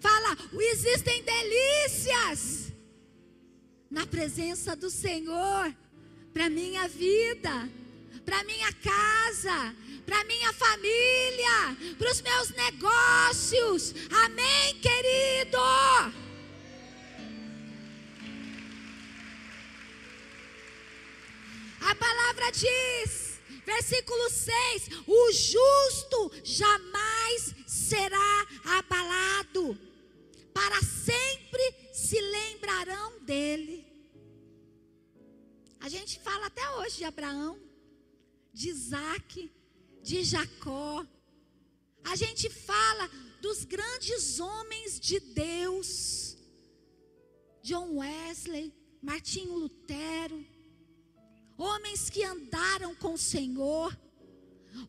Fala, 0.00 0.36
existem 0.72 1.22
delícias 1.22 2.72
na 3.90 4.06
presença 4.06 4.74
do 4.74 4.90
Senhor 4.90 5.74
para 6.32 6.48
minha 6.48 6.88
vida, 6.88 7.68
para 8.24 8.42
minha 8.44 8.72
casa, 8.72 9.76
para 10.06 10.24
minha 10.24 10.52
família, 10.52 11.76
para 11.98 12.10
os 12.10 12.22
meus 12.22 12.50
negócios. 12.50 13.94
Amém, 14.24 14.80
querido. 14.80 15.58
A 21.92 21.94
palavra 21.94 22.50
diz, 22.52 23.38
versículo 23.66 24.30
6: 24.30 24.88
o 25.06 25.32
justo 25.32 26.32
jamais 26.42 27.54
será 27.66 28.46
abalado, 28.78 29.78
para 30.54 30.80
sempre 30.80 31.62
se 31.92 32.18
lembrarão 32.18 33.20
dele. 33.20 33.84
A 35.80 35.88
gente 35.90 36.18
fala 36.18 36.46
até 36.46 36.66
hoje 36.76 36.96
de 36.96 37.04
Abraão, 37.04 37.60
de 38.54 38.70
Isaac, 38.70 39.52
de 40.02 40.24
Jacó. 40.24 41.06
A 42.04 42.16
gente 42.16 42.48
fala 42.48 43.10
dos 43.42 43.66
grandes 43.66 44.40
homens 44.40 44.98
de 44.98 45.20
Deus, 45.20 46.38
John 47.62 47.98
Wesley, 47.98 48.72
Martinho 49.02 49.58
Lutero, 49.58 50.51
homens 51.62 52.10
que 52.10 52.24
andaram 52.24 52.94
com 52.94 53.14
o 53.14 53.24
Senhor, 53.32 53.96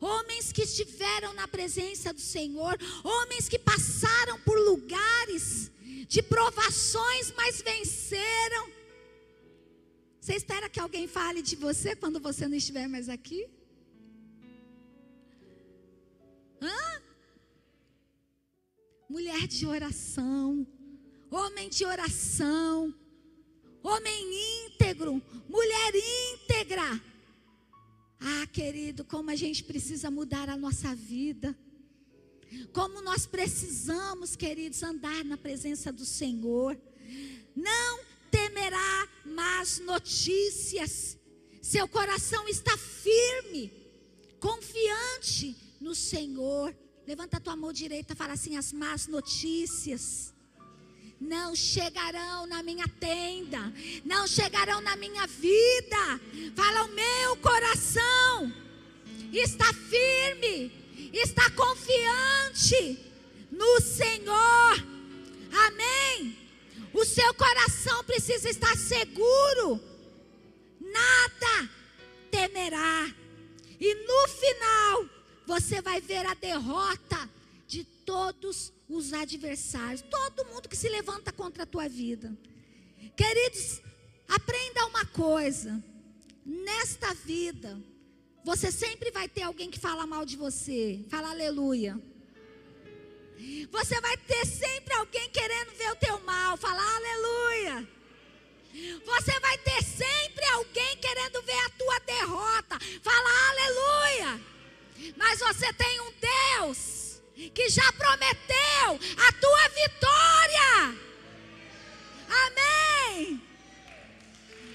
homens 0.00 0.50
que 0.50 0.62
estiveram 0.62 1.32
na 1.34 1.46
presença 1.46 2.12
do 2.12 2.20
Senhor, 2.20 2.76
homens 3.04 3.48
que 3.48 3.58
passaram 3.58 4.40
por 4.40 4.58
lugares 4.58 5.70
de 6.08 6.20
provações, 6.22 7.32
mas 7.36 7.62
venceram. 7.62 8.64
Você 10.20 10.34
espera 10.34 10.68
que 10.68 10.80
alguém 10.80 11.06
fale 11.06 11.42
de 11.42 11.54
você 11.54 11.94
quando 11.94 12.18
você 12.18 12.48
não 12.48 12.56
estiver 12.56 12.88
mais 12.88 13.08
aqui? 13.08 13.46
Hã? 16.60 17.02
Mulher 19.08 19.46
de 19.46 19.64
oração, 19.66 20.66
homem 21.30 21.68
de 21.68 21.84
oração, 21.84 22.92
homem 23.84 24.66
íntegro, 24.66 25.22
mulher 25.46 25.92
íntegra. 25.94 27.00
Ah, 28.18 28.46
querido, 28.46 29.04
como 29.04 29.30
a 29.30 29.36
gente 29.36 29.62
precisa 29.62 30.10
mudar 30.10 30.48
a 30.48 30.56
nossa 30.56 30.94
vida. 30.94 31.56
Como 32.72 33.02
nós 33.02 33.26
precisamos, 33.26 34.34
queridos, 34.34 34.82
andar 34.82 35.22
na 35.24 35.36
presença 35.36 35.92
do 35.92 36.06
Senhor. 36.06 36.80
Não 37.54 38.00
temerá 38.30 39.08
más 39.26 39.80
notícias. 39.80 41.18
Seu 41.60 41.86
coração 41.86 42.48
está 42.48 42.76
firme, 42.78 43.70
confiante 44.40 45.56
no 45.78 45.94
Senhor. 45.94 46.74
Levanta 47.06 47.36
a 47.36 47.40
tua 47.40 47.56
mão 47.56 47.72
direita, 47.72 48.14
fala 48.14 48.32
assim: 48.32 48.56
as 48.56 48.72
más 48.72 49.06
notícias 49.06 50.33
não 51.24 51.54
chegarão 51.56 52.46
na 52.46 52.62
minha 52.62 52.86
tenda, 53.00 53.72
não 54.04 54.26
chegarão 54.26 54.80
na 54.80 54.94
minha 54.96 55.26
vida. 55.26 56.20
Fala, 56.54 56.84
o 56.84 56.88
meu 56.88 57.36
coração 57.38 58.52
está 59.32 59.72
firme, 59.72 60.70
está 61.12 61.50
confiante 61.50 62.98
no 63.50 63.80
Senhor. 63.80 64.84
Amém. 65.66 66.38
O 66.92 67.04
seu 67.04 67.32
coração 67.34 68.04
precisa 68.04 68.48
estar 68.48 68.76
seguro, 68.76 69.80
nada 70.80 71.70
temerá. 72.30 73.12
E 73.80 73.94
no 73.94 74.28
final, 74.28 75.06
você 75.46 75.80
vai 75.80 76.00
ver 76.00 76.24
a 76.26 76.34
derrota 76.34 77.28
de 77.74 77.82
todos 77.82 78.72
os 78.88 79.12
adversários, 79.12 80.00
todo 80.02 80.46
mundo 80.46 80.68
que 80.68 80.76
se 80.76 80.88
levanta 80.88 81.32
contra 81.32 81.64
a 81.64 81.66
tua 81.66 81.88
vida. 81.88 82.32
Queridos, 83.16 83.82
aprenda 84.28 84.86
uma 84.86 85.04
coisa: 85.06 85.82
nesta 86.46 87.12
vida, 87.14 87.76
você 88.44 88.70
sempre 88.70 89.10
vai 89.10 89.28
ter 89.28 89.42
alguém 89.42 89.72
que 89.72 89.80
fala 89.80 90.06
mal 90.06 90.24
de 90.24 90.36
você. 90.36 91.04
Fala 91.08 91.30
aleluia. 91.30 92.00
Você 93.72 94.00
vai 94.00 94.16
ter 94.18 94.46
sempre 94.46 94.94
alguém 94.94 95.28
querendo 95.30 95.72
ver 95.76 95.90
o 95.90 95.96
teu 95.96 96.20
mal. 96.20 96.56
Fala 96.56 96.80
aleluia. 96.96 97.88
Você 99.04 99.40
vai 99.40 99.58
ter 99.58 99.82
sempre 99.82 100.44
alguém 100.52 100.96
querendo 100.98 101.42
ver 101.42 101.58
a 101.66 101.70
tua 101.70 101.98
derrota. 102.00 102.78
Fala 103.02 103.30
aleluia. 103.50 104.40
Mas 105.16 105.40
você 105.40 105.72
tem 105.72 106.00
um 106.02 106.12
Deus 106.12 106.93
que 107.54 107.68
já 107.68 107.92
prometeu 107.92 108.98
a 109.16 109.32
tua 109.32 109.68
vitória. 109.68 110.98
Amém. 112.46 113.42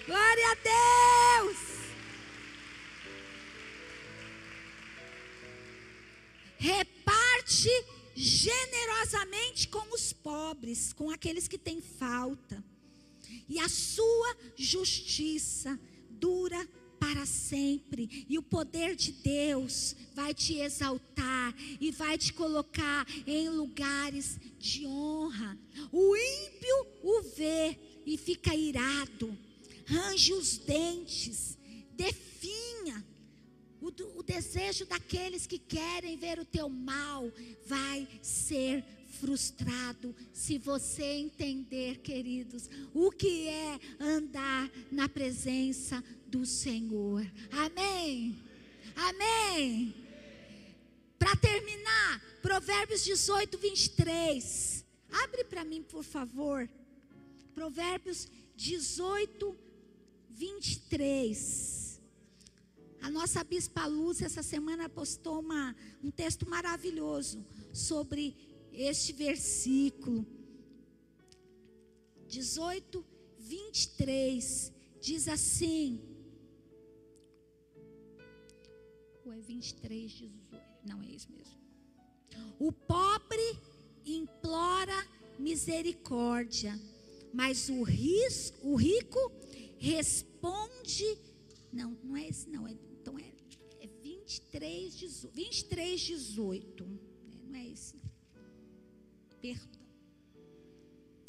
Glória 0.06 0.52
a 0.52 0.56
Deus. 0.56 1.58
Reparte 6.58 7.70
generosamente 8.16 9.68
com 9.70 9.94
os 9.94 10.12
pobres, 10.12 10.92
com 10.92 11.10
aqueles 11.10 11.48
que 11.48 11.58
têm 11.58 11.82
falta. 11.82 12.64
E 13.48 13.60
a 13.60 13.70
sua 13.70 14.36
justiça 14.58 15.80
dura 16.10 16.68
sempre, 17.30 18.26
e 18.28 18.38
o 18.38 18.44
poder 18.44 18.96
de 18.96 19.12
Deus 19.12 19.96
vai 20.14 20.34
te 20.34 20.56
exaltar 20.56 21.56
e 21.80 21.92
vai 21.92 22.18
te 22.18 22.34
colocar 22.34 23.06
em 23.26 23.50
lugares 23.50 24.40
de 24.58 24.86
honra. 24.86 25.58
O 25.92 26.16
ímpio 26.16 26.88
o 27.04 27.22
vê 27.38 27.78
e 28.06 28.18
fica 28.18 28.56
irado, 28.56 29.38
range 29.86 30.34
os 30.34 30.58
dentes, 30.58 31.58
definha. 31.94 33.06
O, 33.82 33.88
o 34.20 34.24
desejo 34.24 34.86
daqueles 34.86 35.48
que 35.48 35.58
querem 35.58 36.18
ver 36.18 36.40
o 36.40 36.46
teu 36.46 36.68
mal 36.68 37.32
vai 37.66 38.08
ser 38.22 38.84
frustrado 39.10 40.16
se 40.32 40.58
você 40.58 41.04
entender, 41.04 41.98
queridos, 42.00 42.70
o 42.94 43.12
que 43.12 43.48
é 43.48 43.80
andar 44.00 44.70
na 44.92 45.10
presença 45.10 46.04
do 46.30 46.46
Senhor. 46.46 47.26
Amém. 47.52 48.38
Amém. 48.96 49.96
Para 51.18 51.36
terminar, 51.36 52.22
Provérbios 52.42 53.04
18, 53.04 53.58
23. 53.58 54.86
Abre 55.12 55.44
para 55.44 55.66
mim, 55.66 55.84
por 55.84 56.04
favor. 56.04 56.70
Provérbios 57.54 58.28
18, 58.56 59.58
23. 60.30 62.00
A 63.02 63.10
nossa 63.10 63.44
Bispa 63.44 63.86
Lúcia, 63.86 64.26
essa 64.26 64.44
semana, 64.44 64.88
postou 64.88 65.40
uma, 65.40 65.76
um 66.04 66.12
texto 66.12 66.48
maravilhoso 66.48 67.46
sobre 67.74 68.36
este 68.72 69.14
versículo. 69.14 70.26
18, 72.28 73.06
23. 73.40 74.74
Diz 75.02 75.28
assim: 75.28 76.09
ou 79.30 79.36
é 79.36 79.42
23, 79.42 80.12
18. 80.12 80.64
Não, 80.86 81.02
é 81.02 81.08
isso 81.08 81.32
mesmo. 81.32 81.60
O 82.60 82.72
pobre 82.72 83.60
implora 84.06 85.08
misericórdia, 85.38 86.80
mas 87.34 87.70
o, 87.70 87.84
ris, 87.84 88.54
o 88.62 88.76
rico 88.76 89.32
responde. 89.78 91.18
Não, 91.72 91.92
não 92.04 92.18
é 92.18 92.28
esse, 92.28 92.50
não. 92.50 92.68
É, 92.68 92.72
então 92.72 93.18
é, 93.18 93.32
é 93.82 93.88
20. 93.88 94.20
23, 94.30 94.96
18. 94.96 95.34
23, 95.34 96.02
18. 96.02 96.86
Não 97.48 97.56
é 97.56 97.68
esse. 97.68 97.96
Perdão. 99.42 99.82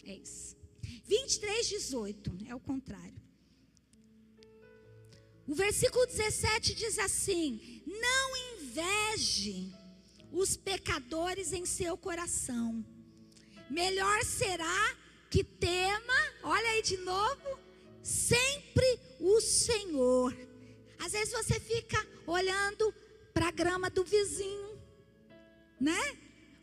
É 0.05 0.17
isso. 0.17 0.57
23, 1.07 1.69
18. 1.69 2.39
É 2.47 2.55
o 2.55 2.61
contrário. 2.61 3.21
O 5.51 5.55
versículo 5.57 6.07
17 6.07 6.77
diz 6.77 6.97
assim: 7.01 7.83
Não 7.85 8.37
inveje 8.55 9.75
os 10.31 10.57
pecadores 10.57 11.53
em 11.53 11.67
seu 11.67 11.97
coração. 11.97 12.87
Melhor 13.69 14.25
será 14.25 14.97
que 15.29 15.43
tema, 15.43 16.15
olha 16.45 16.71
aí 16.71 16.83
de 16.83 16.99
novo, 16.99 17.59
sempre 18.01 19.01
o 19.19 19.41
Senhor. 19.41 20.33
Às 21.01 21.13
vezes 21.15 21.35
você 21.35 21.59
fica 21.59 21.99
olhando 22.29 22.95
para 23.35 23.49
a 23.49 23.51
grama 23.51 23.91
do 23.91 24.05
vizinho, 24.05 24.81
né? 25.81 26.17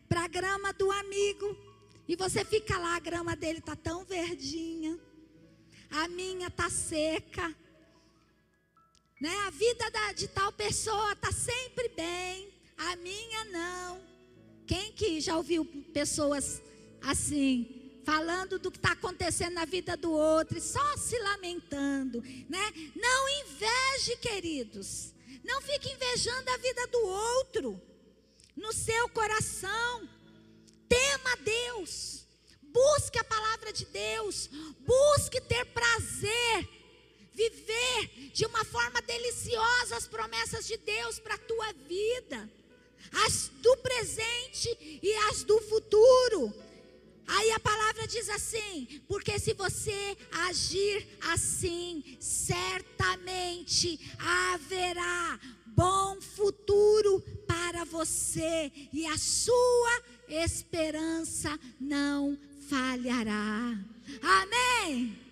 Para 0.08 0.24
a 0.24 0.30
grama 0.30 0.72
do 0.72 0.90
amigo. 0.90 1.58
E 2.08 2.16
você 2.16 2.46
fica 2.46 2.78
lá, 2.78 2.96
a 2.96 3.02
grama 3.02 3.36
dele 3.36 3.60
tá 3.60 3.76
tão 3.76 4.06
verdinha. 4.06 4.98
A 5.90 6.08
minha 6.08 6.50
tá 6.50 6.70
seca. 6.70 7.54
Né? 9.20 9.36
A 9.48 9.50
vida 9.50 9.90
da, 9.90 10.14
de 10.14 10.28
tal 10.28 10.52
pessoa 10.52 11.16
tá 11.16 11.32
sempre 11.32 11.90
bem. 11.90 12.54
A 12.78 12.96
minha 12.98 13.46
não. 13.46 14.02
Quem 14.66 14.92
que 14.92 15.20
já 15.20 15.36
ouviu 15.36 15.66
pessoas 15.94 16.62
assim, 17.02 18.02
falando 18.04 18.60
do 18.60 18.70
que 18.70 18.78
está 18.78 18.92
acontecendo 18.92 19.54
na 19.54 19.66
vida 19.66 19.98
do 19.98 20.12
outro, 20.12 20.58
e 20.58 20.62
só 20.62 20.98
se 20.98 21.18
lamentando, 21.20 22.22
né? 22.50 22.74
Não 22.96 23.30
inveje, 23.42 24.18
queridos. 24.22 25.14
Não 25.44 25.62
fique 25.62 25.92
invejando 25.92 26.50
a 26.50 26.58
vida 26.58 26.88
do 26.88 27.06
outro. 27.06 27.82
No 28.56 28.74
seu 28.74 29.08
coração, 29.10 30.08
tema 30.90 31.38
Deus. 31.44 32.26
Busque 32.62 33.18
a 33.18 33.24
palavra 33.24 33.72
de 33.72 33.86
Deus. 33.86 34.50
Busque 34.80 35.40
ter 35.42 35.66
prazer. 35.66 36.77
Viver 37.38 38.32
de 38.34 38.48
uma 38.48 38.66
forma 38.66 39.00
deliciosa 39.04 39.96
as 39.96 40.08
promessas 40.08 40.66
de 40.66 40.76
Deus 40.78 41.20
para 41.20 41.36
a 41.36 41.46
tua 41.50 41.72
vida. 41.88 42.50
As 43.26 43.50
do 43.62 43.78
presente 43.78 45.00
e 45.04 45.14
as 45.30 45.44
do 45.44 45.62
futuro. 45.62 46.52
Aí 47.28 47.52
a 47.52 47.60
palavra 47.60 48.08
diz 48.08 48.28
assim: 48.30 49.02
porque 49.08 49.38
se 49.38 49.54
você 49.54 50.18
agir 50.32 51.08
assim, 51.22 52.18
certamente 52.20 54.00
haverá 54.18 55.40
bom 55.68 56.20
futuro 56.20 57.22
para 57.46 57.86
você 57.86 58.72
e 58.92 59.06
a 59.06 59.18
sua 59.18 60.02
esperança 60.28 61.60
não 61.80 62.36
falhará. 62.68 63.78
Amém. 64.24 65.27